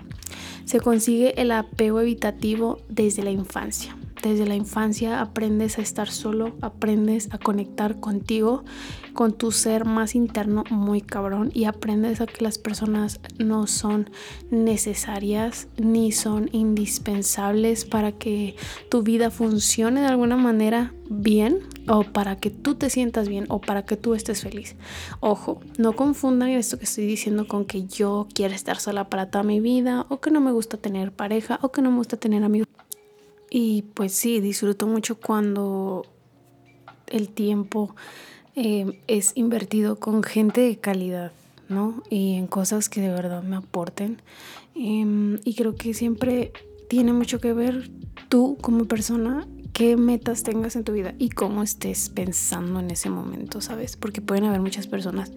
Se 0.65 0.79
consigue 0.79 1.39
el 1.41 1.51
apego 1.51 2.01
evitativo 2.01 2.79
desde 2.89 3.23
la 3.23 3.31
infancia 3.31 3.95
desde 4.29 4.47
la 4.47 4.55
infancia 4.55 5.21
aprendes 5.21 5.77
a 5.77 5.81
estar 5.81 6.09
solo, 6.09 6.55
aprendes 6.61 7.29
a 7.31 7.37
conectar 7.37 7.99
contigo, 7.99 8.65
con 9.13 9.33
tu 9.33 9.51
ser 9.51 9.85
más 9.85 10.15
interno 10.15 10.63
muy 10.71 11.01
cabrón 11.01 11.51
y 11.53 11.65
aprendes 11.65 12.21
a 12.21 12.25
que 12.25 12.43
las 12.43 12.57
personas 12.57 13.19
no 13.37 13.67
son 13.67 14.09
necesarias 14.49 15.67
ni 15.77 16.11
son 16.11 16.49
indispensables 16.53 17.85
para 17.85 18.13
que 18.13 18.55
tu 18.89 19.03
vida 19.03 19.29
funcione 19.29 20.01
de 20.01 20.07
alguna 20.07 20.37
manera 20.37 20.93
bien 21.09 21.59
o 21.87 22.03
para 22.03 22.37
que 22.37 22.49
tú 22.49 22.75
te 22.75 22.89
sientas 22.89 23.29
bien 23.29 23.45
o 23.49 23.61
para 23.61 23.85
que 23.85 23.95
tú 23.95 24.15
estés 24.15 24.41
feliz. 24.41 24.75
Ojo, 25.19 25.61
no 25.77 25.95
confundan 25.95 26.49
esto 26.49 26.79
que 26.79 26.85
estoy 26.85 27.05
diciendo 27.05 27.47
con 27.47 27.65
que 27.65 27.85
yo 27.85 28.27
quiero 28.33 28.55
estar 28.55 28.79
sola 28.79 29.07
para 29.07 29.29
toda 29.29 29.43
mi 29.43 29.59
vida 29.59 30.07
o 30.09 30.19
que 30.19 30.31
no 30.31 30.41
me 30.41 30.51
gusta 30.51 30.77
tener 30.77 31.11
pareja 31.11 31.59
o 31.61 31.71
que 31.71 31.81
no 31.83 31.91
me 31.91 31.97
gusta 31.97 32.17
tener 32.17 32.43
amigos. 32.43 32.74
Y 33.57 33.83
pues 33.93 34.11
sí, 34.11 34.41
disfruto 34.41 34.85
mucho 34.85 35.15
cuando 35.15 36.05
el 37.07 37.29
tiempo 37.29 37.95
eh, 38.53 38.99
es 39.07 39.31
invertido 39.35 39.95
con 39.95 40.23
gente 40.23 40.59
de 40.59 40.75
calidad, 40.75 41.31
¿no? 41.69 42.03
Y 42.09 42.33
en 42.33 42.47
cosas 42.47 42.89
que 42.89 42.99
de 42.99 43.07
verdad 43.07 43.43
me 43.43 43.55
aporten. 43.55 44.21
Em, 44.75 45.39
y 45.45 45.55
creo 45.55 45.75
que 45.75 45.93
siempre 45.93 46.51
tiene 46.89 47.13
mucho 47.13 47.39
que 47.39 47.53
ver 47.53 47.89
tú 48.27 48.57
como 48.59 48.83
persona 48.89 49.47
qué 49.71 49.95
metas 49.95 50.43
tengas 50.43 50.75
en 50.75 50.83
tu 50.83 50.91
vida 50.91 51.15
y 51.17 51.29
cómo 51.29 51.63
estés 51.63 52.09
pensando 52.09 52.81
en 52.81 52.91
ese 52.91 53.09
momento, 53.09 53.61
¿sabes? 53.61 53.95
Porque 53.95 54.19
pueden 54.19 54.43
haber 54.43 54.59
muchas 54.59 54.87
personas 54.87 55.31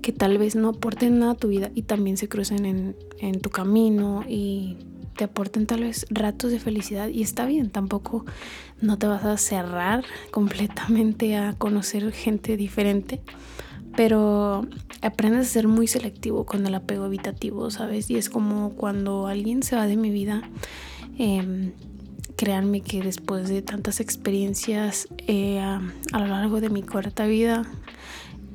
que 0.00 0.12
tal 0.12 0.38
vez 0.38 0.54
no 0.54 0.68
aporten 0.68 1.18
nada 1.18 1.32
a 1.32 1.36
tu 1.36 1.48
vida 1.48 1.72
y 1.74 1.82
también 1.82 2.18
se 2.18 2.28
crucen 2.28 2.64
en, 2.64 2.94
en 3.18 3.40
tu 3.40 3.50
camino 3.50 4.22
y 4.28 4.76
te 5.18 5.24
aporten 5.24 5.66
tal 5.66 5.80
vez 5.80 6.06
ratos 6.10 6.52
de 6.52 6.60
felicidad 6.60 7.08
y 7.08 7.22
está 7.22 7.44
bien, 7.44 7.70
tampoco 7.70 8.24
no 8.80 8.98
te 8.98 9.08
vas 9.08 9.24
a 9.24 9.36
cerrar 9.36 10.04
completamente 10.30 11.36
a 11.36 11.54
conocer 11.58 12.12
gente 12.12 12.56
diferente, 12.56 13.20
pero 13.96 14.64
aprendes 15.02 15.48
a 15.48 15.50
ser 15.50 15.66
muy 15.66 15.88
selectivo 15.88 16.46
con 16.46 16.64
el 16.68 16.74
apego 16.76 17.06
evitativo, 17.06 17.68
¿sabes? 17.72 18.08
Y 18.10 18.16
es 18.16 18.30
como 18.30 18.74
cuando 18.74 19.26
alguien 19.26 19.64
se 19.64 19.74
va 19.74 19.88
de 19.88 19.96
mi 19.96 20.10
vida, 20.10 20.48
eh, 21.18 21.72
créanme 22.36 22.82
que 22.82 23.02
después 23.02 23.48
de 23.48 23.60
tantas 23.60 23.98
experiencias 23.98 25.08
eh, 25.26 25.58
a, 25.58 25.80
lo 26.12 26.26
largo 26.28 26.60
de 26.60 26.70
mi 26.70 26.82
corta 26.82 27.26
vida, 27.26 27.66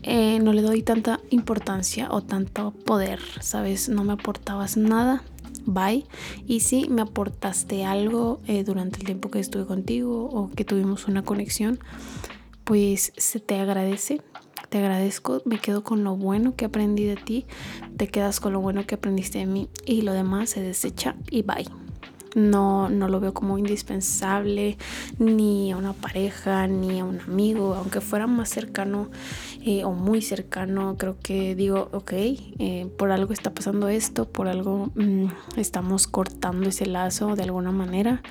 eh, 0.04 0.40
no 0.40 0.54
le 0.54 0.62
doy 0.62 0.82
tanta 0.82 1.20
importancia 1.30 2.08
o 2.10 2.22
tanto 2.22 2.72
poder, 2.72 3.20
¿sabes? 3.42 3.90
No 3.90 4.06
me 4.06 4.14
aportabas 4.14 4.78
nada 4.78 5.24
bye. 5.66 6.06
Y 6.46 6.62
si 6.62 6.90
me 6.90 7.02
aportaste 7.02 7.86
algo 7.86 8.42
eh, 8.48 8.64
durante 8.64 9.00
el 9.00 9.06
tiempo 9.06 9.30
que 9.30 9.40
estuve 9.40 9.66
contigo 9.66 10.26
o 10.26 10.50
que 10.52 10.66
tuvimos 10.66 11.08
una 11.08 11.24
conexión, 11.24 11.80
pues 12.64 13.14
se 13.18 13.40
te 13.40 13.60
agradece. 13.60 14.22
Te 14.70 14.80
agradezco, 14.80 15.42
me 15.46 15.60
quedo 15.60 15.84
con 15.84 16.04
lo 16.04 16.16
bueno 16.16 16.56
que 16.56 16.66
aprendí 16.66 17.04
de 17.04 17.16
ti, 17.16 17.46
te 17.96 18.08
quedas 18.08 18.40
con 18.40 18.54
lo 18.54 18.60
bueno 18.60 18.88
que 18.88 18.96
aprendiste 18.96 19.38
de 19.38 19.46
mí 19.46 19.70
y 19.86 20.02
lo 20.02 20.14
demás 20.14 20.50
se 20.50 20.62
desecha 20.62 21.16
y 21.30 21.44
bye 21.44 21.83
no, 22.36 22.90
no 22.90 23.08
lo 23.08 23.20
veo 23.20 23.34
como 23.34 23.58
indispensable 23.58 24.78
ni 25.20 25.72
a 25.72 25.78
una 25.78 25.94
pareja 25.94 26.68
ni 26.68 27.00
a 27.00 27.06
un 27.06 27.20
amigo, 27.22 27.76
aunque 27.76 28.02
fuera 28.02 28.28
más 28.28 28.50
cercano 28.50 29.10
eh, 29.62 29.84
o 29.84 29.92
muy 29.92 30.22
cercano, 30.22 30.96
creo 30.98 31.18
que 31.22 31.56
digo, 31.56 31.90
ok, 31.94 32.12
eh, 32.14 32.88
por 32.98 33.12
algo 33.12 33.34
está 33.34 33.54
pasando 33.54 33.88
esto, 33.88 34.28
por 34.28 34.48
algo 34.48 34.92
mm, 34.96 35.28
estamos 35.58 36.08
cortando 36.08 36.70
ese 36.70 36.86
lazo 36.86 37.36
de 37.36 37.44
alguna 37.44 37.72
manera 37.72 38.22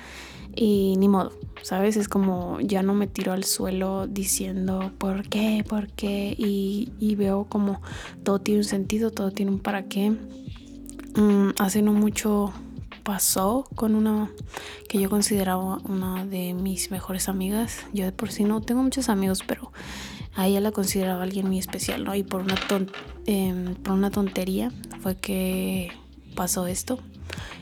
y 0.55 0.95
ni 0.97 1.07
modo, 1.07 1.31
¿sabes? 1.63 1.97
Es 1.97 2.07
como 2.07 2.59
ya 2.61 2.83
no 2.83 2.93
me 2.93 3.07
tiro 3.07 3.31
al 3.31 3.43
suelo 3.43 4.07
diciendo 4.07 4.91
por 4.97 5.27
qué, 5.27 5.65
por 5.67 5.87
qué 5.87 6.35
y, 6.37 7.15
veo 7.15 7.45
como 7.45 7.81
todo 8.23 8.39
tiene 8.39 8.59
un 8.59 8.65
sentido, 8.65 9.11
todo 9.11 9.31
tiene 9.31 9.51
un 9.51 9.59
para 9.59 9.83
qué. 9.85 10.11
Mm, 11.15 11.51
hace 11.59 11.81
no 11.81 11.93
mucho 11.93 12.53
pasó 13.03 13.67
con 13.75 13.95
una 13.95 14.31
que 14.89 14.99
yo 14.99 15.09
consideraba 15.09 15.79
una 15.85 16.25
de 16.25 16.53
mis 16.53 16.91
mejores 16.91 17.29
amigas. 17.29 17.85
Yo 17.93 18.05
de 18.05 18.11
por 18.11 18.31
sí 18.31 18.43
no 18.43 18.61
tengo 18.61 18.81
muchos 18.81 19.09
amigos, 19.09 19.43
pero 19.45 19.71
a 20.35 20.47
ella 20.47 20.61
la 20.61 20.71
consideraba 20.71 21.23
alguien 21.23 21.47
muy 21.47 21.59
especial, 21.59 22.03
¿no? 22.03 22.15
Y 22.15 22.23
por 22.23 22.41
una, 22.41 22.55
em, 23.25 23.75
por 23.75 23.93
una 23.93 24.09
tontería 24.09 24.71
fue 25.01 25.15
que 25.15 25.91
pasó 26.35 26.67
esto. 26.67 26.99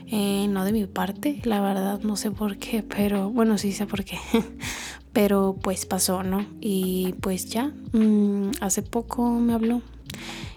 Eh, 0.06 0.46
no 0.48 0.64
de 0.64 0.72
mi 0.72 0.86
parte, 0.86 1.40
la 1.44 1.60
verdad 1.60 2.00
no 2.02 2.16
sé 2.16 2.30
por 2.30 2.58
qué, 2.58 2.82
pero 2.82 3.30
bueno, 3.30 3.58
sí 3.58 3.72
sé 3.72 3.86
por 3.86 4.04
qué. 4.04 4.18
pero 5.12 5.56
pues 5.60 5.86
pasó, 5.86 6.22
¿no? 6.22 6.46
Y 6.60 7.14
pues 7.20 7.46
ya, 7.46 7.72
mm, 7.92 8.52
hace 8.60 8.82
poco 8.82 9.30
me 9.30 9.54
habló 9.54 9.82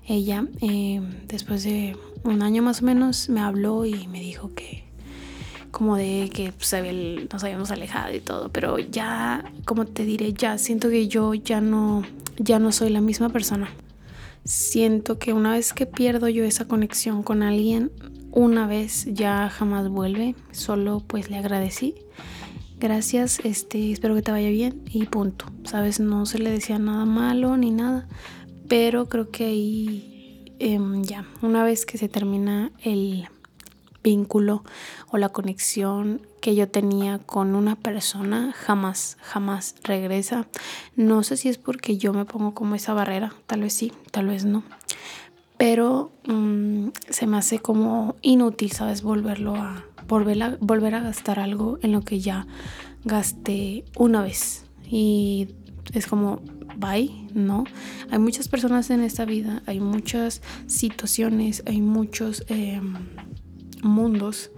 ella, 0.07 0.45
eh, 0.61 1.01
después 1.27 1.63
de 1.63 1.97
un 2.23 2.41
año 2.41 2.61
más 2.61 2.81
o 2.81 2.85
menos, 2.85 3.29
me 3.29 3.41
habló 3.41 3.85
y 3.85 4.07
me 4.07 4.19
dijo 4.19 4.53
que 4.53 4.85
como 5.75 5.97
de 5.97 6.29
que 6.33 6.53
pues, 6.53 6.73
nos 7.33 7.43
habíamos 7.43 7.69
alejado 7.69 8.15
y 8.15 8.21
todo, 8.21 8.47
pero 8.47 8.79
ya, 8.79 9.51
como 9.65 9.85
te 9.85 10.05
diré, 10.05 10.31
ya 10.31 10.57
siento 10.57 10.89
que 10.89 11.09
yo 11.09 11.33
ya 11.33 11.59
no, 11.59 12.03
ya 12.37 12.59
no 12.59 12.71
soy 12.71 12.91
la 12.91 13.01
misma 13.01 13.27
persona. 13.27 13.69
Siento 14.45 15.19
que 15.19 15.33
una 15.33 15.51
vez 15.51 15.73
que 15.73 15.85
pierdo 15.85 16.29
yo 16.29 16.45
esa 16.45 16.65
conexión 16.65 17.23
con 17.23 17.43
alguien, 17.43 17.91
una 18.31 18.67
vez 18.67 19.05
ya 19.11 19.49
jamás 19.49 19.89
vuelve, 19.89 20.35
solo 20.51 21.03
pues 21.05 21.29
le 21.29 21.37
agradecí. 21.37 21.95
Gracias, 22.79 23.39
este, 23.43 23.91
espero 23.91 24.15
que 24.15 24.21
te 24.21 24.31
vaya 24.31 24.49
bien 24.49 24.81
y 24.89 25.05
punto. 25.07 25.45
Sabes, 25.65 25.99
no 25.99 26.25
se 26.25 26.39
le 26.39 26.51
decía 26.51 26.79
nada 26.79 27.03
malo 27.03 27.57
ni 27.57 27.71
nada, 27.71 28.07
pero 28.67 29.07
creo 29.07 29.29
que 29.31 29.45
ahí 29.45 30.55
em, 30.59 31.03
ya, 31.03 31.25
una 31.41 31.63
vez 31.63 31.85
que 31.85 31.97
se 31.97 32.09
termina 32.09 32.71
el 32.83 33.27
vínculo 34.03 34.63
o 35.09 35.17
la 35.17 35.29
conexión 35.29 36.21
que 36.39 36.55
yo 36.55 36.69
tenía 36.69 37.17
con 37.17 37.55
una 37.55 37.75
persona 37.75 38.53
jamás, 38.53 39.17
jamás 39.21 39.75
regresa. 39.83 40.47
No 40.95 41.23
sé 41.23 41.37
si 41.37 41.49
es 41.49 41.57
porque 41.57 41.97
yo 41.97 42.13
me 42.13 42.25
pongo 42.25 42.53
como 42.53 42.75
esa 42.75 42.93
barrera, 42.93 43.33
tal 43.47 43.61
vez 43.61 43.73
sí, 43.73 43.91
tal 44.11 44.27
vez 44.27 44.45
no. 44.45 44.63
Pero 45.57 46.11
mm, 46.27 46.89
se 47.09 47.25
me 47.25 47.37
hace 47.37 47.59
como 47.59 48.15
inútil, 48.21 48.71
¿sabes? 48.71 49.01
Volverlo 49.01 49.55
a 49.55 49.83
volver, 50.07 50.43
a, 50.43 50.57
volver 50.59 50.93
a 50.93 50.99
gastar 50.99 51.39
algo 51.39 51.79
en 51.81 51.91
lo 51.91 52.01
que 52.01 52.19
ya 52.19 52.45
gasté 53.03 53.85
una 53.97 54.21
vez. 54.21 54.65
Y 54.87 55.47
es 55.93 56.05
como, 56.05 56.41
bye, 56.77 57.11
¿no? 57.33 57.63
Hay 58.09 58.19
muchas 58.19 58.47
personas 58.47 58.89
en 58.89 59.01
esta 59.01 59.25
vida, 59.25 59.61
hay 59.65 59.79
muchas 59.79 60.41
situaciones, 60.67 61.63
hay 61.65 61.81
muchos 61.81 62.43
em, 62.47 62.95
mundos 63.81 64.51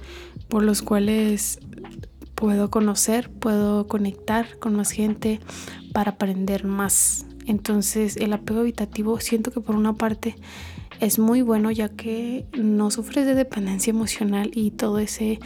por 0.48 0.64
los 0.64 0.82
cuales 0.82 1.60
puedo 2.36 2.70
conocer, 2.70 3.30
puedo 3.30 3.88
conectar 3.88 4.60
con 4.60 4.76
más 4.76 4.92
gente 4.92 5.40
para 5.94 6.12
aprender 6.12 6.66
más. 6.66 7.26
Entonces 7.46 8.18
el 8.18 8.34
apego 8.34 8.60
habitativo 8.60 9.20
siento 9.20 9.52
que 9.52 9.62
por 9.62 9.76
una 9.76 9.94
parte 9.94 10.36
es 11.00 11.20
muy 11.20 11.42
bueno 11.42 11.72
ya 11.72 11.90
que 11.90 12.46
no 12.54 12.92
sufres 12.92 13.26
de 13.26 13.36
dependencia 13.36 13.92
emocional 13.92 14.52
y 14.54 14.72
todo 14.72 15.00
ese 15.00 15.40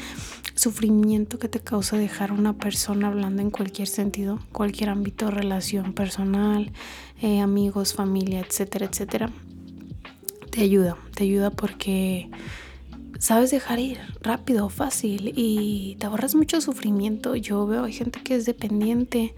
sufrimiento 0.56 1.40
que 1.40 1.50
te 1.50 1.60
causa 1.60 1.98
dejar 1.98 2.32
a 2.32 2.34
una 2.34 2.54
persona 2.54 3.08
hablando 3.08 3.42
en 3.42 3.50
cualquier 3.50 3.88
sentido, 3.88 4.40
cualquier 4.52 4.90
ámbito, 4.90 5.32
relación 5.32 5.94
personal, 5.94 6.72
eh, 7.22 7.40
amigos, 7.40 7.94
familia, 7.94 8.40
etcétera, 8.42 8.86
etcétera. 8.86 9.30
Te 10.52 10.62
ayuda, 10.62 10.98
te 11.16 11.24
ayuda 11.24 11.50
porque 11.50 12.30
sabes 13.22 13.52
dejar 13.52 13.80
ir 13.80 14.00
rápido, 14.22 14.68
fácil 14.70 15.32
y 15.36 15.96
te 16.00 16.08
ahorras 16.08 16.34
mucho 16.34 16.60
sufrimiento. 16.60 17.36
Yo 17.36 17.68
veo 17.68 17.84
hay 17.84 17.94
gente 17.94 18.20
que 18.24 18.34
es 18.34 18.48
dependiente, 18.48 19.36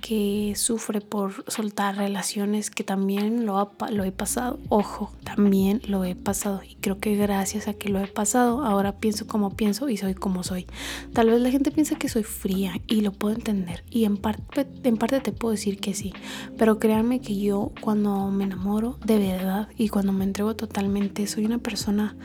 que 0.00 0.54
sufre 0.56 1.02
por 1.02 1.44
soltar 1.46 1.98
relaciones, 1.98 2.70
que 2.70 2.82
también 2.82 3.44
lo, 3.44 3.72
lo 3.90 4.04
he 4.04 4.10
pasado. 4.10 4.58
Ojo, 4.70 5.12
también 5.22 5.82
lo 5.86 6.02
he 6.04 6.14
pasado 6.14 6.62
y 6.66 6.76
creo 6.76 6.98
que 6.98 7.14
gracias 7.14 7.68
a 7.68 7.74
que 7.74 7.90
lo 7.90 8.00
he 8.00 8.06
pasado, 8.06 8.64
ahora 8.64 8.96
pienso 8.96 9.26
como 9.26 9.54
pienso 9.54 9.90
y 9.90 9.98
soy 9.98 10.14
como 10.14 10.42
soy. 10.42 10.66
Tal 11.12 11.28
vez 11.28 11.40
la 11.42 11.50
gente 11.50 11.70
piensa 11.70 11.96
que 11.96 12.08
soy 12.08 12.22
fría 12.22 12.80
y 12.86 13.02
lo 13.02 13.12
puedo 13.12 13.34
entender 13.34 13.84
y 13.90 14.06
en 14.06 14.16
parte, 14.16 14.66
en 14.82 14.96
parte 14.96 15.20
te 15.20 15.32
puedo 15.32 15.52
decir 15.52 15.78
que 15.78 15.92
sí, 15.92 16.14
pero 16.56 16.78
créanme 16.78 17.20
que 17.20 17.38
yo 17.38 17.72
cuando 17.82 18.30
me 18.30 18.44
enamoro 18.44 18.98
de 19.04 19.18
verdad 19.18 19.68
y 19.76 19.90
cuando 19.90 20.14
me 20.14 20.24
entrego 20.24 20.56
totalmente 20.56 21.26
soy 21.26 21.44
una 21.44 21.58
persona 21.58 22.16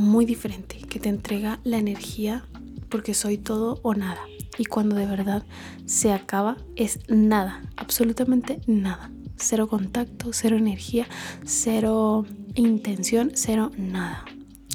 muy 0.00 0.24
diferente, 0.24 0.78
que 0.88 0.98
te 0.98 1.08
entrega 1.08 1.60
la 1.62 1.78
energía 1.78 2.44
porque 2.88 3.14
soy 3.14 3.38
todo 3.38 3.78
o 3.82 3.94
nada. 3.94 4.20
Y 4.58 4.64
cuando 4.64 4.96
de 4.96 5.06
verdad 5.06 5.44
se 5.86 6.12
acaba 6.12 6.56
es 6.76 7.00
nada, 7.08 7.62
absolutamente 7.76 8.60
nada. 8.66 9.10
Cero 9.36 9.68
contacto, 9.68 10.32
cero 10.32 10.56
energía, 10.56 11.06
cero 11.44 12.26
intención, 12.54 13.30
cero 13.34 13.70
nada. 13.78 14.24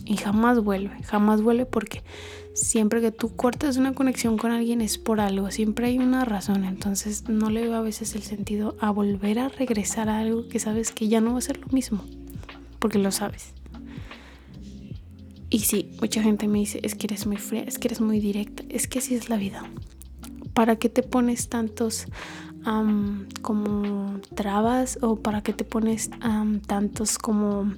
Y 0.05 0.17
jamás 0.17 0.63
vuelve, 0.63 1.03
jamás 1.03 1.41
vuelve 1.41 1.65
porque 1.65 2.03
siempre 2.53 3.01
que 3.01 3.11
tú 3.11 3.35
cortas 3.35 3.77
una 3.77 3.93
conexión 3.93 4.37
con 4.37 4.51
alguien 4.51 4.81
es 4.81 4.97
por 4.97 5.19
algo, 5.19 5.51
siempre 5.51 5.87
hay 5.87 5.99
una 5.99 6.25
razón. 6.25 6.63
Entonces 6.63 7.27
no 7.27 7.49
le 7.49 7.63
veo 7.63 7.75
a 7.75 7.81
veces 7.81 8.15
el 8.15 8.23
sentido 8.23 8.75
a 8.79 8.91
volver 8.91 9.39
a 9.39 9.49
regresar 9.49 10.09
a 10.09 10.19
algo 10.19 10.47
que 10.47 10.59
sabes 10.59 10.91
que 10.91 11.07
ya 11.07 11.21
no 11.21 11.33
va 11.33 11.39
a 11.39 11.41
ser 11.41 11.59
lo 11.59 11.67
mismo, 11.67 12.03
porque 12.79 12.97
lo 12.97 13.11
sabes. 13.11 13.54
Y 15.49 15.59
sí, 15.59 15.91
mucha 16.01 16.21
gente 16.21 16.47
me 16.47 16.59
dice, 16.59 16.79
es 16.83 16.95
que 16.95 17.07
eres 17.07 17.27
muy 17.27 17.37
fría, 17.37 17.63
es 17.63 17.77
que 17.77 17.87
eres 17.87 18.01
muy 18.01 18.19
directa, 18.19 18.63
es 18.69 18.87
que 18.87 18.99
así 18.99 19.15
es 19.15 19.29
la 19.29 19.37
vida. 19.37 19.63
¿Para 20.53 20.77
qué 20.77 20.89
te 20.89 21.03
pones 21.03 21.49
tantos 21.49 22.07
como 23.43 24.19
trabas 24.33 24.97
o 25.01 25.17
para 25.17 25.43
qué 25.43 25.53
te 25.53 25.63
pones 25.65 26.09
tantos 26.65 27.19
como 27.19 27.71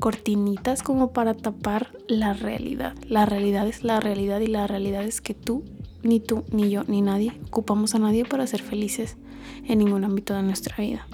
cortinitas 0.00 0.82
como 0.82 1.12
para 1.12 1.34
tapar 1.34 1.92
la 2.06 2.32
realidad? 2.32 2.94
La 3.06 3.26
realidad 3.26 3.66
es 3.66 3.84
la 3.84 4.00
realidad 4.00 4.40
y 4.40 4.46
la 4.46 4.66
realidad 4.66 5.04
es 5.04 5.20
que 5.20 5.34
tú, 5.34 5.64
ni 6.02 6.20
tú, 6.20 6.44
ni 6.50 6.70
yo, 6.70 6.84
ni 6.84 7.02
nadie 7.02 7.38
ocupamos 7.48 7.94
a 7.94 7.98
nadie 7.98 8.24
para 8.24 8.46
ser 8.46 8.62
felices 8.62 9.16
en 9.64 9.78
ningún 9.78 10.04
ámbito 10.04 10.34
de 10.34 10.42
nuestra 10.42 10.76
vida 10.76 11.06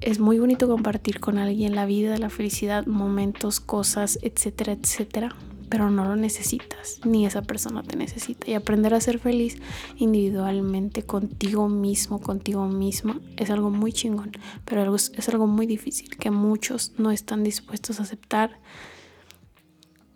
es 0.00 0.20
muy 0.20 0.38
bonito 0.38 0.68
compartir 0.68 1.20
con 1.20 1.38
alguien 1.38 1.74
la 1.74 1.86
vida, 1.86 2.16
la 2.18 2.30
felicidad, 2.30 2.86
momentos, 2.86 3.60
cosas, 3.60 4.18
etcétera, 4.22 4.72
etcétera, 4.72 5.34
pero 5.68 5.90
no 5.90 6.04
lo 6.04 6.16
necesitas, 6.16 7.00
ni 7.04 7.26
esa 7.26 7.42
persona 7.42 7.82
te 7.82 7.96
necesita. 7.96 8.50
Y 8.50 8.54
aprender 8.54 8.94
a 8.94 9.00
ser 9.00 9.18
feliz 9.18 9.58
individualmente 9.96 11.02
contigo 11.02 11.68
mismo, 11.68 12.20
contigo 12.20 12.66
misma, 12.66 13.20
es 13.36 13.50
algo 13.50 13.70
muy 13.70 13.92
chingón, 13.92 14.32
pero 14.64 14.94
es 14.94 15.28
algo 15.28 15.46
muy 15.46 15.66
difícil 15.66 16.16
que 16.16 16.30
muchos 16.30 16.92
no 16.98 17.10
están 17.10 17.44
dispuestos 17.44 18.00
a 18.00 18.04
aceptar 18.04 18.58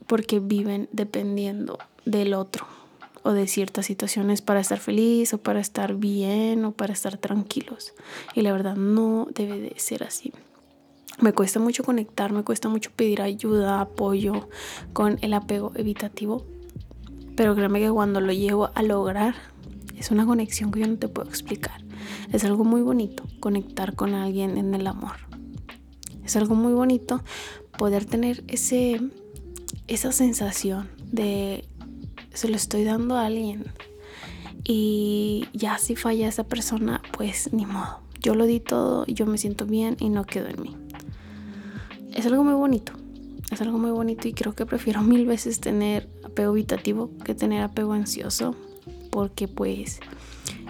porque 0.07 0.41
viven 0.41 0.89
dependiendo 0.93 1.79
del 2.05 2.35
otro 2.35 2.82
o 3.23 3.33
de 3.33 3.47
ciertas 3.47 3.87
situaciones 3.87 4.43
para 4.43 4.61
estar 4.61 4.79
feliz 4.79 5.33
o 5.35 5.39
para 5.39 5.61
estar 5.61 5.95
bien 5.95 6.65
o 6.65 6.73
para 6.73 6.93
estar 6.93 7.17
tranquilos. 7.19 7.95
Y 8.35 8.43
la 8.43 8.53
verdad 8.53 8.77
no 8.77 9.29
debe 9.35 9.61
de 9.61 9.75
ser 9.79 10.05
así. 10.05 10.33
Me 11.21 11.33
cuesta 11.33 11.61
mucho 11.61 11.85
conectar, 11.85 12.33
me 12.33 12.43
cuesta 12.43 12.69
mucho 12.69 12.91
pedir 12.95 13.23
ayuda, 13.23 13.81
apoyo 13.81 14.49
con 14.93 15.19
el 15.23 15.35
apego 15.35 15.73
evitativo. 15.75 16.45
Pero 17.37 17.55
créeme 17.55 17.81
que 17.81 17.91
cuando 17.91 18.21
lo 18.21 18.33
llevo 18.33 18.71
a 18.75 18.83
lograr, 18.83 19.35
es 19.97 20.11
una 20.11 20.27
conexión 20.27 20.73
que 20.73 20.81
yo 20.81 20.87
no 20.89 20.97
te 20.97 21.09
puedo 21.09 21.29
explicar. 21.29 21.81
Es 22.33 22.45
algo 22.45 22.65
muy 22.65 22.83
bonito 22.83 23.25
conectar 23.41 23.95
con 23.95 24.15
alguien 24.15 24.57
en 24.59 24.75
el 24.75 24.87
amor. 24.87 25.17
Es 26.25 26.37
algo 26.37 26.55
muy 26.55 26.73
bonito 26.73 27.23
poder 27.79 28.05
tener 28.05 28.43
ese, 28.49 29.01
esa 29.87 30.13
sensación 30.13 30.89
de 31.11 31.69
se 32.35 32.49
lo 32.49 32.57
estoy 32.57 32.85
dando 32.85 33.17
a 33.17 33.27
alguien. 33.27 33.65
Y 34.65 35.49
ya 35.53 35.79
si 35.79 35.97
falla 35.97 36.29
esa 36.29 36.45
persona, 36.45 37.03
pues 37.17 37.53
ni 37.53 37.67
modo. 37.67 38.01
Yo 38.21 38.35
lo 38.35 38.47
di 38.47 38.61
todo, 38.61 39.05
yo 39.07 39.27
me 39.27 39.39
siento 39.39 39.67
bien 39.67 39.97
y 39.99 40.09
no 40.09 40.25
quedo 40.25 40.49
en 40.49 40.63
mí. 40.63 40.77
Es 42.15 42.27
algo 42.27 42.45
muy 42.45 42.55
bonito. 42.55 42.93
Es 43.51 43.61
algo 43.61 43.79
muy 43.79 43.91
bonito 43.91 44.29
y 44.29 44.33
creo 44.33 44.55
que 44.55 44.65
prefiero 44.65 45.03
mil 45.03 45.27
veces 45.27 45.61
tener 45.61 46.09
apego 46.25 46.53
evitativo 46.53 47.11
que 47.25 47.35
tener 47.35 47.63
apego 47.63 47.93
ansioso. 47.93 48.55
Porque 49.11 49.49
pues 49.49 50.01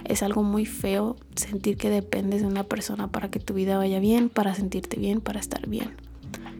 es 0.05 0.22
algo 0.22 0.42
muy 0.42 0.66
feo 0.66 1.16
sentir 1.37 1.77
que 1.77 1.90
dependes 1.90 2.40
de 2.40 2.46
una 2.46 2.64
persona 2.64 3.09
para 3.09 3.31
que 3.31 3.38
tu 3.38 3.55
vida 3.55 3.77
vaya 3.77 4.01
bien, 4.01 4.31
para 4.31 4.55
sentirte 4.55 4.98
bien, 4.98 5.20
para 5.20 5.38
estar 5.38 5.68
bien. 5.68 5.94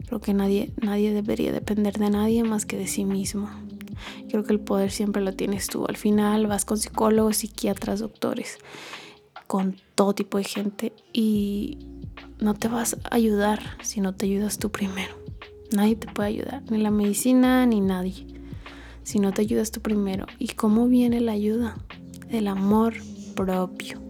Creo 0.07 0.21
que 0.21 0.35
nadie, 0.35 0.73
nadie 0.81 1.13
debería 1.13 1.53
depender 1.53 1.99
de 1.99 2.11
nadie 2.11 2.45
más 2.45 2.67
que 2.67 2.77
de 2.77 2.87
sí 2.87 3.05
mismo. 3.05 3.49
Creo 4.29 4.45
que 4.45 4.53
el 4.53 4.61
poder 4.61 4.91
siempre 4.91 5.23
lo 5.23 5.33
tienes 5.35 5.67
tú. 5.67 5.87
Al 5.87 5.97
final 5.97 6.47
vas 6.47 6.65
con 6.65 6.79
psicólogos, 6.79 7.39
psiquiatras, 7.39 8.01
doctores, 8.01 8.59
con 9.47 9.77
todo 9.95 10.15
tipo 10.15 10.39
de 10.39 10.45
gente 10.45 10.93
y 11.13 11.79
no 12.39 12.55
te 12.55 12.69
vas 12.69 12.97
a 13.05 13.15
ayudar 13.15 13.61
si 13.83 14.01
no 14.01 14.15
te 14.15 14.27
ayudas 14.27 14.59
tú 14.59 14.71
primero. 14.71 15.15
Nadie 15.73 15.97
te 15.97 16.07
puede 16.07 16.29
ayudar, 16.29 16.63
ni 16.71 16.79
la 16.79 16.91
medicina, 16.91 17.65
ni 17.67 17.81
nadie. 17.81 18.27
Si 19.05 19.19
no 19.19 19.33
te 19.33 19.43
ayudas 19.43 19.71
tú 19.71 19.81
primero. 19.81 20.27
¿Y 20.39 20.49
cómo 20.49 20.87
viene 20.87 21.21
la 21.21 21.33
ayuda? 21.33 21.77
Del 22.29 22.49
amor 22.49 22.95
propio. 23.35 24.01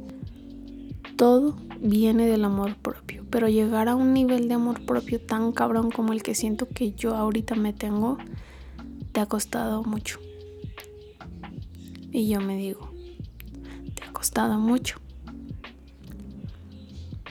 Todo 1.16 1.57
viene 1.81 2.26
del 2.26 2.44
amor 2.44 2.76
propio. 2.76 3.24
Pero 3.31 3.48
llegar 3.48 3.88
a 3.88 3.94
un 3.94 4.12
nivel 4.12 4.48
de 4.48 4.55
amor 4.55 4.85
propio 4.85 5.20
tan 5.20 5.52
cabrón 5.52 5.90
como 5.90 6.12
el 6.12 6.22
que 6.22 6.35
siento 6.35 6.68
que 6.68 6.92
yo 6.92 7.14
ahorita 7.14 7.55
me 7.55 7.72
tengo, 7.72 8.18
te 9.12 9.20
ha 9.20 9.27
costado 9.27 9.85
mucho. 9.85 10.18
Y 12.11 12.29
yo 12.29 12.40
me 12.40 12.57
digo, 12.57 12.90
te 13.94 14.05
ha 14.05 14.12
costado 14.12 14.59
mucho. 14.59 14.98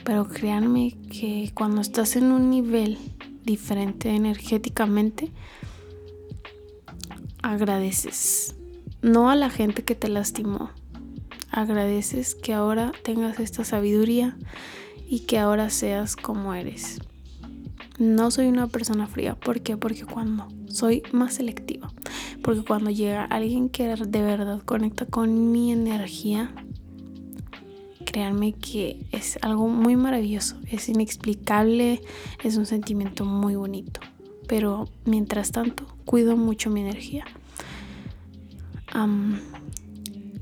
Pero 0.04 0.26
créanme 0.28 0.96
que 1.10 1.52
cuando 1.54 1.80
estás 1.80 2.16
en 2.16 2.32
un 2.32 2.50
nivel 2.50 2.98
diferente 3.44 4.10
energéticamente, 4.10 5.30
agradeces. 7.42 8.56
No 9.02 9.30
a 9.30 9.36
la 9.36 9.50
gente 9.50 9.84
que 9.84 9.94
te 9.94 10.08
lastimó. 10.08 10.70
Agradeces 11.50 12.34
que 12.34 12.54
ahora 12.54 12.92
tengas 13.04 13.38
esta 13.38 13.64
sabiduría 13.64 14.36
y 15.08 15.20
que 15.20 15.38
ahora 15.38 15.70
seas 15.70 16.16
como 16.16 16.54
eres. 16.54 16.98
No 17.98 18.30
soy 18.30 18.46
una 18.46 18.68
persona 18.68 19.06
fría. 19.06 19.34
¿Por 19.34 19.60
qué? 19.60 19.76
Porque 19.76 20.04
cuando 20.04 20.48
soy 20.72 21.02
más 21.12 21.34
selectiva. 21.34 21.92
Porque 22.42 22.62
cuando 22.62 22.90
llega 22.90 23.24
alguien 23.24 23.68
que 23.68 23.86
de 23.86 24.22
verdad 24.22 24.60
conecta 24.64 25.06
con 25.06 25.52
mi 25.52 25.72
energía, 25.72 26.52
créanme 28.04 28.52
que 28.52 29.06
es 29.12 29.38
algo 29.42 29.68
muy 29.68 29.96
maravilloso. 29.96 30.56
Es 30.70 30.88
inexplicable, 30.88 32.02
es 32.42 32.56
un 32.56 32.66
sentimiento 32.66 33.24
muy 33.24 33.54
bonito. 33.54 34.00
Pero 34.48 34.88
mientras 35.04 35.52
tanto, 35.52 35.86
cuido 36.04 36.36
mucho 36.36 36.70
mi 36.70 36.80
energía. 36.80 37.24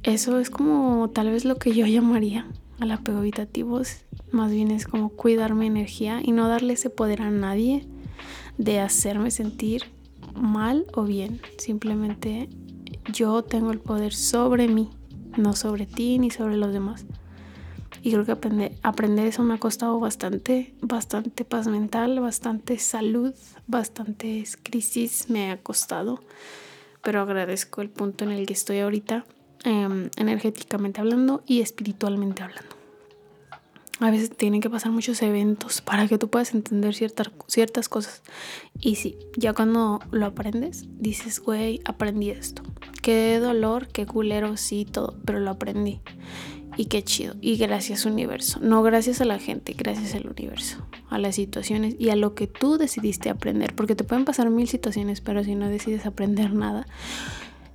eso 0.02 0.38
es 0.38 0.50
como 0.50 1.10
tal 1.10 1.30
vez 1.30 1.44
lo 1.44 1.56
que 1.56 1.72
yo 1.72 1.86
llamaría 1.86 2.46
al 2.80 2.90
apego 2.90 3.20
evitativo 3.20 3.82
más 4.32 4.50
bien 4.50 4.70
es 4.70 4.86
como 4.86 5.10
cuidar 5.10 5.54
mi 5.54 5.66
energía 5.66 6.20
y 6.22 6.32
no 6.32 6.48
darle 6.48 6.72
ese 6.72 6.88
poder 6.88 7.22
a 7.22 7.30
nadie 7.30 7.86
de 8.58 8.80
hacerme 8.80 9.30
sentir 9.30 9.84
mal 10.40 10.86
o 10.94 11.04
bien. 11.04 11.40
Simplemente 11.58 12.48
yo 13.12 13.42
tengo 13.42 13.70
el 13.70 13.78
poder 13.78 14.14
sobre 14.14 14.68
mí, 14.68 14.90
no 15.36 15.54
sobre 15.54 15.86
ti 15.86 16.18
ni 16.18 16.30
sobre 16.30 16.56
los 16.56 16.72
demás. 16.72 17.04
Y 18.02 18.12
creo 18.12 18.24
que 18.24 18.32
aprender, 18.32 18.72
aprender 18.82 19.26
eso 19.26 19.42
me 19.42 19.54
ha 19.54 19.58
costado 19.58 20.00
bastante, 20.00 20.74
bastante 20.80 21.44
paz 21.44 21.68
mental, 21.68 22.18
bastante 22.20 22.78
salud, 22.78 23.34
bastantes 23.66 24.56
crisis 24.56 25.28
me 25.28 25.50
ha 25.50 25.58
costado. 25.58 26.20
Pero 27.02 27.20
agradezco 27.20 27.82
el 27.82 27.90
punto 27.90 28.24
en 28.24 28.30
el 28.30 28.46
que 28.46 28.54
estoy 28.54 28.78
ahorita, 28.78 29.24
em, 29.64 30.10
energéticamente 30.16 31.00
hablando 31.00 31.42
y 31.46 31.60
espiritualmente 31.60 32.42
hablando 32.42 32.79
a 34.00 34.10
veces 34.10 34.30
tienen 34.30 34.60
que 34.60 34.70
pasar 34.70 34.92
muchos 34.92 35.20
eventos 35.22 35.82
para 35.82 36.08
que 36.08 36.18
tú 36.18 36.28
puedas 36.28 36.54
entender 36.54 36.94
ciertas, 36.94 37.30
ciertas 37.46 37.88
cosas. 37.88 38.22
Y 38.80 38.96
sí, 38.96 39.16
ya 39.36 39.52
cuando 39.52 40.00
lo 40.10 40.26
aprendes, 40.26 40.86
dices, 40.98 41.40
güey, 41.40 41.80
aprendí 41.84 42.30
esto. 42.30 42.62
Qué 43.02 43.38
dolor, 43.38 43.88
qué 43.88 44.06
culero, 44.06 44.56
sí, 44.56 44.86
todo, 44.90 45.18
pero 45.24 45.38
lo 45.38 45.50
aprendí. 45.50 46.00
Y 46.76 46.86
qué 46.86 47.02
chido. 47.02 47.34
Y 47.40 47.56
gracias 47.56 48.06
universo. 48.06 48.58
No 48.62 48.82
gracias 48.82 49.20
a 49.20 49.24
la 49.24 49.38
gente, 49.38 49.74
gracias 49.74 50.14
al 50.14 50.26
universo. 50.26 50.78
A 51.10 51.18
las 51.18 51.34
situaciones 51.34 51.96
y 51.98 52.10
a 52.10 52.16
lo 52.16 52.34
que 52.34 52.46
tú 52.46 52.78
decidiste 52.78 53.28
aprender. 53.28 53.74
Porque 53.74 53.94
te 53.94 54.04
pueden 54.04 54.24
pasar 54.24 54.48
mil 54.50 54.68
situaciones, 54.68 55.20
pero 55.20 55.44
si 55.44 55.56
no 55.56 55.68
decides 55.68 56.06
aprender 56.06 56.54
nada, 56.54 56.86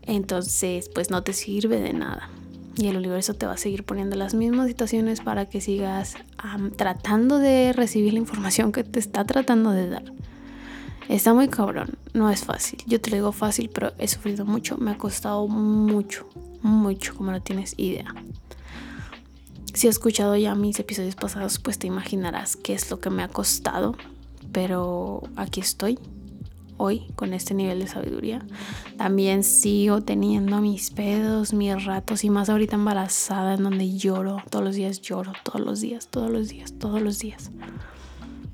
entonces 0.02 0.90
pues 0.90 1.12
no 1.12 1.24
te 1.24 1.34
sirve 1.34 1.82
de 1.82 1.94
nada. 1.94 2.30
Y 2.78 2.88
el 2.88 2.98
universo 2.98 3.34
te 3.34 3.46
va 3.46 3.54
a 3.54 3.58
seguir 3.58 3.86
poniendo 3.86 4.16
las 4.16 4.34
mismas 4.34 4.68
situaciones 4.68 5.22
para 5.22 5.46
que 5.46 5.62
sigas 5.62 6.16
tratando 6.76 7.40
de 7.40 7.72
recibir 7.74 8.14
la 8.14 8.20
información 8.20 8.72
que 8.72 8.84
te 8.84 9.00
está 9.00 9.24
tratando 9.26 9.72
de 9.72 9.90
dar. 9.90 10.04
Está 11.08 11.34
muy 11.34 11.48
cabrón, 11.48 11.98
no 12.14 12.30
es 12.30 12.44
fácil. 12.44 12.80
Yo 12.88 13.00
te 13.00 13.12
lo 13.12 13.16
digo 13.18 13.32
fácil, 13.32 13.70
pero 13.74 13.94
he 14.00 14.08
sufrido 14.08 14.44
mucho, 14.44 14.78
me 14.78 14.92
ha 14.92 14.98
costado 14.98 15.48
mucho, 15.48 16.28
mucho, 16.62 17.16
como 17.16 17.32
no 17.32 17.42
tienes 17.42 17.76
idea. 17.78 18.14
Si 19.74 19.88
has 19.88 19.96
escuchado 19.96 20.36
ya 20.36 20.56
mis 20.56 20.80
episodios 20.80 21.16
pasados, 21.16 21.60
pues 21.60 21.78
te 21.78 21.88
imaginarás 21.88 22.56
qué 22.56 22.74
es 22.74 22.90
lo 22.90 23.00
que 23.00 23.10
me 23.10 23.24
ha 23.24 23.28
costado, 23.28 23.96
pero 24.52 25.22
aquí 25.36 25.60
estoy 25.60 26.00
hoy 26.78 27.08
con 27.16 27.34
este 27.34 27.54
nivel 27.54 27.80
de 27.80 27.88
sabiduría. 27.88 28.46
También 28.98 29.44
sigo 29.44 30.02
teniendo 30.02 30.62
mis 30.62 30.92
pedos, 30.92 31.54
mis 31.54 31.86
ratos 31.86 32.24
y 32.24 32.30
más 32.30 32.50
ahorita 32.50 32.76
embarazada 32.76 33.56
en 33.56 33.64
donde 33.64 33.98
lloro, 33.98 34.42
todos 34.50 34.66
los 34.66 34.76
días 34.76 35.02
lloro, 35.02 35.34
todos 35.44 35.62
los 35.62 35.82
días, 35.82 36.08
todos 36.08 36.30
los 36.30 36.50
días, 36.50 36.74
todos 36.78 37.02
los 37.02 37.20
días. 37.20 37.52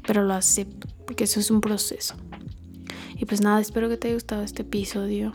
Pero 0.05 0.23
lo 0.23 0.33
acepto 0.33 0.87
porque 1.05 1.25
eso 1.25 1.39
es 1.39 1.51
un 1.51 1.61
proceso. 1.61 2.15
Y 3.17 3.25
pues 3.25 3.41
nada, 3.41 3.61
espero 3.61 3.89
que 3.89 3.97
te 3.97 4.07
haya 4.07 4.15
gustado 4.15 4.43
este 4.43 4.63
episodio. 4.63 5.33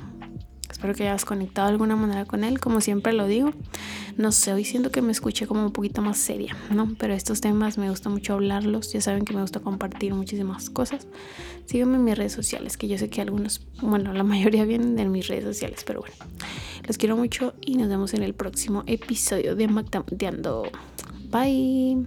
Espero 0.77 0.93
que 0.93 1.05
hayas 1.05 1.25
conectado 1.25 1.69
de 1.69 1.73
alguna 1.73 1.97
manera 1.97 2.27
con 2.27 2.45
él, 2.45 2.61
como 2.61 2.83
siempre 2.83 3.15
lo 3.15 3.27
digo. 3.27 3.55
No 4.19 4.31
sé, 4.31 4.53
hoy 4.53 4.63
siento 4.63 4.91
que 4.91 5.01
me 5.01 5.11
escuché 5.11 5.47
como 5.47 5.65
un 5.65 5.73
poquito 5.73 6.03
más 6.03 6.19
seria, 6.19 6.55
¿no? 6.69 6.95
Pero 6.99 7.15
estos 7.15 7.41
temas 7.41 7.79
me 7.79 7.89
gusta 7.89 8.11
mucho 8.11 8.35
hablarlos. 8.35 8.93
Ya 8.93 9.01
saben 9.01 9.25
que 9.25 9.33
me 9.33 9.41
gusta 9.41 9.61
compartir 9.61 10.13
muchísimas 10.13 10.69
cosas. 10.69 11.07
Síganme 11.65 11.97
en 11.97 12.05
mis 12.05 12.19
redes 12.19 12.35
sociales, 12.35 12.77
que 12.77 12.89
yo 12.89 12.99
sé 12.99 13.09
que 13.09 13.23
algunos, 13.23 13.67
bueno, 13.81 14.13
la 14.13 14.23
mayoría 14.23 14.67
vienen 14.67 14.97
de 14.97 15.07
mis 15.07 15.29
redes 15.29 15.45
sociales, 15.45 15.83
pero 15.87 16.01
bueno. 16.01 16.17
Los 16.87 16.99
quiero 16.99 17.17
mucho 17.17 17.55
y 17.63 17.79
nos 17.79 17.89
vemos 17.89 18.13
en 18.13 18.23
el 18.23 18.35
próximo 18.35 18.85
episodio 18.87 19.57
de 19.57 19.69
Magdameando. 19.69 20.65
Bye. 21.31 22.05